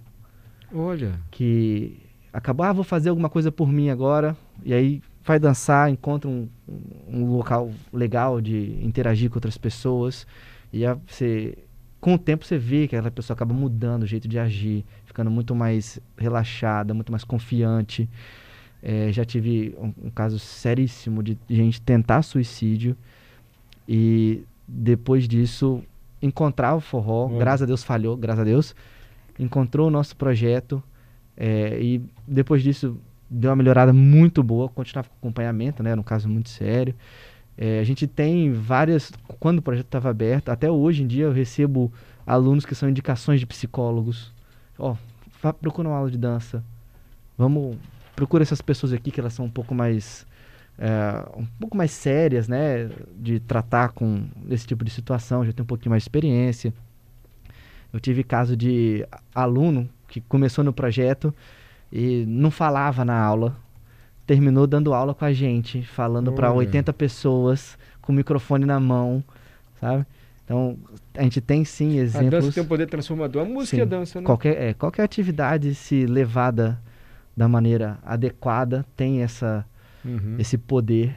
Olha. 0.74 1.20
que 1.30 2.00
acabou, 2.32 2.66
ah, 2.66 2.72
vou 2.72 2.82
fazer 2.82 3.10
alguma 3.10 3.28
coisa 3.28 3.52
por 3.52 3.68
mim 3.68 3.88
agora, 3.88 4.36
e 4.64 4.74
aí 4.74 5.00
vai 5.22 5.38
dançar, 5.38 5.88
encontra 5.88 6.28
um, 6.28 6.48
um 7.06 7.26
local 7.26 7.70
legal 7.92 8.40
de 8.40 8.76
interagir 8.84 9.30
com 9.30 9.36
outras 9.36 9.56
pessoas, 9.56 10.26
e 10.72 10.84
aí 10.84 10.96
você, 11.06 11.56
com 12.00 12.14
o 12.14 12.18
tempo 12.18 12.44
você 12.44 12.58
vê 12.58 12.88
que 12.88 12.96
aquela 12.96 13.12
pessoa 13.12 13.36
acaba 13.36 13.54
mudando 13.54 14.02
o 14.02 14.06
jeito 14.06 14.26
de 14.26 14.40
agir, 14.40 14.84
ficando 15.04 15.30
muito 15.30 15.54
mais 15.54 16.00
relaxada, 16.18 16.92
muito 16.92 17.12
mais 17.12 17.22
confiante. 17.22 18.10
É, 18.82 19.12
já 19.12 19.24
tive 19.24 19.76
um, 19.78 20.06
um 20.06 20.10
caso 20.10 20.40
seríssimo 20.40 21.22
de 21.22 21.38
gente 21.48 21.80
tentar 21.80 22.22
suicídio 22.22 22.96
e 23.88 24.44
depois 24.66 25.26
disso 25.28 25.82
encontrar 26.20 26.74
o 26.74 26.80
forró, 26.80 27.26
Olha. 27.26 27.38
graças 27.38 27.62
a 27.62 27.66
Deus 27.66 27.82
falhou, 27.84 28.16
graças 28.16 28.40
a 28.40 28.44
Deus, 28.44 28.74
encontrou 29.38 29.88
o 29.88 29.90
nosso 29.90 30.16
projeto 30.16 30.82
é, 31.36 31.78
e 31.80 32.00
depois 32.26 32.62
disso 32.62 32.96
deu 33.28 33.50
uma 33.50 33.56
melhorada 33.56 33.92
muito 33.92 34.42
boa, 34.42 34.68
continuava 34.68 35.08
com 35.08 35.14
acompanhamento, 35.26 35.82
né, 35.82 35.90
era 35.90 36.00
um 36.00 36.04
caso 36.04 36.28
muito 36.28 36.48
sério. 36.48 36.94
É, 37.58 37.80
a 37.80 37.84
gente 37.84 38.06
tem 38.06 38.52
várias, 38.52 39.12
quando 39.40 39.58
o 39.58 39.62
projeto 39.62 39.86
estava 39.86 40.10
aberto, 40.10 40.50
até 40.50 40.70
hoje 40.70 41.02
em 41.02 41.06
dia 41.06 41.24
eu 41.24 41.32
recebo 41.32 41.92
alunos 42.26 42.66
que 42.66 42.74
são 42.74 42.88
indicações 42.88 43.40
de 43.40 43.46
psicólogos. 43.46 44.32
Ó, 44.78 44.94
vá- 45.42 45.52
procura 45.52 45.88
uma 45.88 45.96
aula 45.96 46.10
de 46.10 46.18
dança. 46.18 46.62
Vamos, 47.36 47.76
procura 48.14 48.42
essas 48.42 48.60
pessoas 48.60 48.92
aqui 48.92 49.10
que 49.10 49.20
elas 49.20 49.32
são 49.32 49.44
um 49.46 49.50
pouco 49.50 49.74
mais 49.74 50.26
é, 50.78 51.24
um 51.36 51.46
pouco 51.58 51.76
mais 51.76 51.90
sérias, 51.90 52.48
né, 52.48 52.88
de 53.16 53.40
tratar 53.40 53.90
com 53.90 54.24
esse 54.50 54.66
tipo 54.66 54.84
de 54.84 54.90
situação, 54.90 55.44
já 55.44 55.52
tem 55.52 55.62
um 55.62 55.66
pouquinho 55.66 55.90
mais 55.90 56.02
de 56.02 56.04
experiência. 56.04 56.72
Eu 57.92 58.00
tive 58.00 58.22
caso 58.22 58.56
de 58.56 59.06
aluno 59.34 59.88
que 60.08 60.20
começou 60.20 60.62
no 60.62 60.72
projeto 60.72 61.34
e 61.90 62.24
não 62.26 62.50
falava 62.50 63.04
na 63.04 63.18
aula, 63.18 63.56
terminou 64.26 64.66
dando 64.66 64.92
aula 64.92 65.14
com 65.14 65.24
a 65.24 65.32
gente, 65.32 65.82
falando 65.82 66.32
para 66.32 66.50
Olha. 66.50 66.58
80 66.58 66.92
pessoas 66.92 67.78
com 68.02 68.12
o 68.12 68.14
microfone 68.14 68.64
na 68.64 68.78
mão, 68.78 69.22
sabe? 69.80 70.04
Então, 70.44 70.76
a 71.14 71.22
gente 71.22 71.40
tem 71.40 71.64
sim 71.64 71.98
A 71.98 72.02
exemplos. 72.02 72.30
dança 72.30 72.52
tem 72.52 72.62
um 72.62 72.66
poder 72.66 72.86
transformador. 72.86 73.42
A 73.42 73.44
música 73.44 73.76
Sim. 73.76 73.80
e 73.80 73.82
a 73.82 73.84
dança, 73.84 74.20
né? 74.20 74.26
Qualquer, 74.26 74.62
é, 74.62 74.74
qualquer 74.74 75.02
atividade, 75.02 75.74
se 75.74 76.06
levada 76.06 76.80
da 77.36 77.48
maneira 77.48 77.98
adequada, 78.04 78.86
tem 78.96 79.22
essa, 79.22 79.66
Uhum. 80.04 80.36
esse 80.38 80.56
poder 80.56 81.16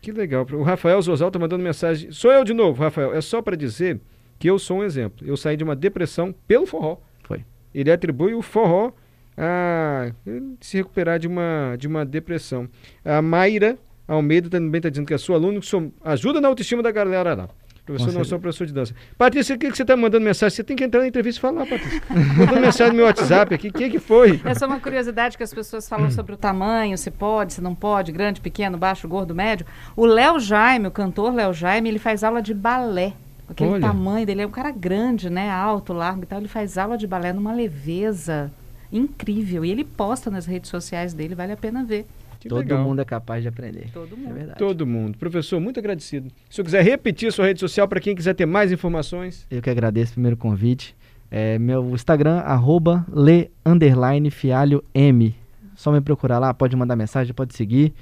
Que 0.00 0.12
legal. 0.12 0.46
O 0.52 0.62
Rafael 0.62 1.00
Zozal 1.02 1.30
tá 1.30 1.38
mandando 1.38 1.62
mensagem. 1.62 2.12
Sou 2.12 2.32
eu 2.32 2.44
de 2.44 2.54
novo, 2.54 2.82
Rafael. 2.82 3.14
É 3.14 3.20
só 3.20 3.42
para 3.42 3.56
dizer 3.56 4.00
que 4.38 4.48
eu 4.48 4.58
sou 4.58 4.78
um 4.78 4.84
exemplo. 4.84 5.26
Eu 5.26 5.36
saí 5.36 5.56
de 5.56 5.64
uma 5.64 5.74
depressão 5.74 6.32
pelo 6.46 6.66
forró. 6.66 6.98
Foi. 7.24 7.44
Ele 7.74 7.90
atribui 7.90 8.34
o 8.34 8.42
forró 8.42 8.92
a 9.36 10.12
se 10.60 10.76
recuperar 10.76 11.18
de 11.18 11.26
uma, 11.26 11.76
de 11.76 11.86
uma 11.86 12.04
depressão. 12.04 12.68
A 13.04 13.20
Mayra 13.20 13.78
Almeida 14.08 14.48
também 14.48 14.78
está 14.78 14.88
dizendo 14.88 15.06
que 15.06 15.12
é 15.14 15.18
sua 15.18 15.36
aluna, 15.36 15.60
que 15.60 15.66
ajuda 16.02 16.40
na 16.40 16.48
autoestima 16.48 16.82
da 16.82 16.90
galera 16.90 17.34
lá. 17.34 17.48
Professor, 17.88 18.06
não 18.06 18.12
certeza. 18.12 18.28
sou 18.28 18.38
professor 18.38 18.66
de 18.66 18.72
dança. 18.74 18.94
Patrícia, 19.16 19.56
o 19.56 19.58
que, 19.58 19.70
que 19.70 19.76
você 19.76 19.82
está 19.82 19.96
mandando 19.96 20.24
mensagem? 20.24 20.54
Você 20.54 20.62
tem 20.62 20.76
que 20.76 20.84
entrar 20.84 21.00
na 21.00 21.08
entrevista 21.08 21.38
e 21.38 21.40
falar, 21.40 21.66
Patrícia. 21.66 22.02
mandando 22.36 22.60
mensagem 22.60 22.92
no 22.92 22.96
meu 22.96 23.06
WhatsApp 23.06 23.54
aqui. 23.54 23.68
O 23.68 23.72
que, 23.72 23.88
que 23.90 23.98
foi? 23.98 24.40
Essa 24.44 24.66
é 24.66 24.68
uma 24.68 24.78
curiosidade 24.78 25.36
que 25.38 25.42
as 25.42 25.54
pessoas 25.54 25.88
falam 25.88 26.10
sobre 26.10 26.34
o 26.34 26.36
tamanho, 26.36 26.98
se 26.98 27.10
pode, 27.10 27.54
se 27.54 27.60
não 27.62 27.74
pode, 27.74 28.12
grande, 28.12 28.40
pequeno, 28.40 28.76
baixo, 28.76 29.08
gordo, 29.08 29.34
médio. 29.34 29.64
O 29.96 30.04
Léo 30.04 30.38
Jaime, 30.38 30.86
o 30.86 30.90
cantor 30.90 31.32
Léo 31.32 31.54
Jaime, 31.54 31.88
ele 31.88 31.98
faz 31.98 32.22
aula 32.22 32.42
de 32.42 32.52
balé. 32.52 33.14
Aquele 33.48 33.70
Olha. 33.70 33.80
tamanho 33.80 34.26
dele 34.26 34.42
é 34.42 34.46
um 34.46 34.50
cara 34.50 34.70
grande, 34.70 35.30
né? 35.30 35.50
Alto, 35.50 35.94
largo 35.94 36.24
e 36.24 36.26
tal. 36.26 36.38
Ele 36.38 36.48
faz 36.48 36.76
aula 36.76 36.98
de 36.98 37.06
balé 37.06 37.32
numa 37.32 37.54
leveza 37.54 38.52
incrível. 38.92 39.64
E 39.64 39.70
ele 39.70 39.84
posta 39.84 40.30
nas 40.30 40.44
redes 40.44 40.70
sociais 40.70 41.14
dele, 41.14 41.34
vale 41.34 41.52
a 41.52 41.56
pena 41.56 41.82
ver. 41.82 42.06
Que 42.38 42.48
Todo 42.48 42.58
legal. 42.60 42.84
mundo 42.84 43.00
é 43.00 43.04
capaz 43.04 43.42
de 43.42 43.48
aprender. 43.48 43.90
Todo 43.92 44.14
É 44.14 44.16
mundo. 44.16 44.34
verdade. 44.34 44.58
Todo 44.58 44.86
mundo. 44.86 45.18
Professor, 45.18 45.58
muito 45.60 45.80
agradecido. 45.80 46.30
Se 46.48 46.60
eu 46.60 46.64
quiser 46.64 46.82
repetir 46.84 47.32
sua 47.32 47.46
rede 47.46 47.58
social 47.60 47.88
para 47.88 48.00
quem 48.00 48.14
quiser 48.14 48.34
ter 48.34 48.46
mais 48.46 48.70
informações. 48.70 49.46
Eu 49.50 49.60
que 49.60 49.68
agradeço 49.70 50.12
o 50.12 50.14
primeiro 50.14 50.36
convite. 50.36 50.94
É, 51.30 51.58
meu 51.58 51.90
Instagram, 51.90 52.38
arroba 52.38 53.04
le, 53.14 53.50
underline, 53.66 54.30
fialho, 54.30 54.82
m. 54.94 55.34
Só 55.74 55.92
me 55.92 56.00
procurar 56.00 56.38
lá, 56.38 56.54
pode 56.54 56.74
mandar 56.76 56.96
mensagem, 56.96 57.34
pode 57.34 57.54
seguir. 57.54 57.92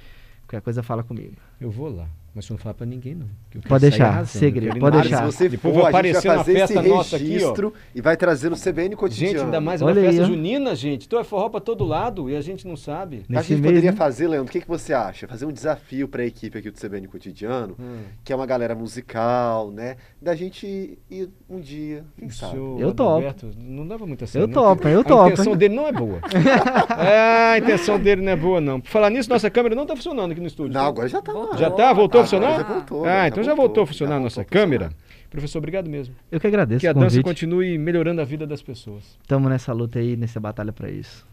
Qualquer 0.47 0.61
coisa 0.63 0.83
fala 0.83 1.03
comigo. 1.03 1.35
Eu 1.61 1.71
vou 1.71 1.89
lá. 1.95 2.07
Mas 2.37 2.45
você 2.45 2.53
não 2.53 2.59
fala 2.59 2.75
pra 2.75 2.85
ninguém, 2.87 3.15
não. 3.15 3.27
Pode 3.67 3.81
deixar, 3.89 4.09
arrasando. 4.09 4.27
segredo, 4.39 4.79
pode 4.79 5.01
deixar. 5.01 5.21
se 5.21 5.25
você 5.37 5.49
Depois 5.49 5.75
for, 5.75 5.81
a 5.81 5.85
gente 5.85 5.89
aparecer 5.89 6.29
vai 6.29 6.37
fazer 6.37 6.59
esse 6.59 6.75
nossa 6.75 7.17
aqui, 7.17 7.25
ó. 7.25 7.29
registro 7.33 7.75
e 7.95 8.01
vai 8.03 8.15
trazer 8.15 8.51
no 8.51 8.57
CBN 8.57 8.95
cotidiano. 8.95 9.33
Gente, 9.39 9.45
ainda 9.47 9.59
mais 9.59 9.81
é 9.81 9.85
uma 9.87 9.91
Olha 9.91 10.03
aí, 10.03 10.07
festa 10.09 10.23
ó. 10.23 10.27
junina, 10.27 10.75
gente. 10.75 11.07
Então 11.07 11.19
é 11.19 11.25
forró 11.25 11.49
pra 11.49 11.61
todo 11.61 11.83
lado 11.83 12.29
e 12.29 12.37
a 12.37 12.43
gente 12.43 12.69
não 12.69 12.77
sabe. 12.77 13.23
A 13.27 13.33
Nesse 13.33 13.49
gente 13.49 13.63
mês, 13.63 13.73
poderia 13.73 13.91
né? 13.91 13.97
fazer, 13.97 14.29
Leandro, 14.29 14.51
o 14.51 14.53
que, 14.53 14.61
que 14.61 14.69
você 14.69 14.93
acha? 14.93 15.27
Fazer 15.27 15.47
um 15.47 15.51
desafio 15.53 16.07
para 16.09 16.23
a 16.23 16.27
equipe 16.27 16.59
aqui 16.59 16.71
do 16.71 16.79
CBN 16.79 17.09
Cotidiano, 17.09 17.75
Hum. 17.81 18.01
que 18.23 18.35
é 18.35 18.37
uma 18.37 18.45
galera 18.45 18.75
musical, 18.75 19.71
né? 19.71 19.97
Da 20.21 20.35
gente 20.35 20.99
ir 21.11 21.31
um 21.49 21.59
dia, 21.59 22.05
quem 22.19 22.29
sabe? 22.29 22.59
Eu 22.59 22.93
topo. 22.93 23.33
Não 23.59 23.89
dava 23.89 24.07
muito 24.07 24.25
a 24.25 24.27
sério. 24.27 24.45
Eu 24.45 24.49
não. 24.49 24.55
topo, 24.55 24.87
eu 24.89 25.01
A 25.01 25.05
topo. 25.05 25.27
intenção 25.31 25.57
dele 25.57 25.75
não 25.75 25.87
é 25.89 25.93
boa. 25.93 26.21
é, 27.03 27.53
a 27.55 27.59
intenção 27.59 27.99
dele 27.99 28.21
não 28.21 28.33
é 28.33 28.37
boa, 28.37 28.61
não. 28.61 28.79
Por 28.79 28.91
falar 28.91 29.09
nisso, 29.09 29.31
nossa 29.31 29.49
câmera 29.49 29.75
não 29.75 29.87
tá 29.87 29.97
funcionando 29.97 30.33
aqui 30.33 30.41
no 30.43 30.47
estúdio. 30.47 30.75
Não, 30.75 30.85
agora 30.87 31.09
já 31.09 31.23
tá. 31.23 31.33
Já 31.57 31.71
tá? 31.71 31.93
Voltou 31.95 32.21
a 32.21 32.26
funcionar? 32.27 32.57
Já 32.59 32.63
voltou. 32.65 33.05
Ah, 33.05 33.09
agora 33.11 33.29
então 33.29 33.43
já 33.43 33.55
voltou 33.55 33.83
a 33.83 33.87
funcionar 33.87 34.17
a 34.17 34.21
nossa 34.21 34.45
câmera. 34.45 34.91
Professor, 35.29 35.59
obrigado 35.59 35.91
mesmo. 35.91 36.15
Eu 36.31 36.39
que 36.41 36.47
agradeço 36.47 36.81
Que 36.81 36.87
a 36.87 36.93
dança 36.93 37.07
convite. 37.07 37.25
continue 37.25 37.77
melhorando 37.79 38.21
a 38.21 38.25
vida 38.25 38.47
das 38.47 38.63
pessoas. 38.63 39.19
Estamos 39.21 39.51
nessa 39.51 39.73
luta 39.73 39.99
aí, 39.99 40.17
nessa 40.17 40.39
batalha 40.39 40.73
para 40.73 40.89
isso. 40.89 41.27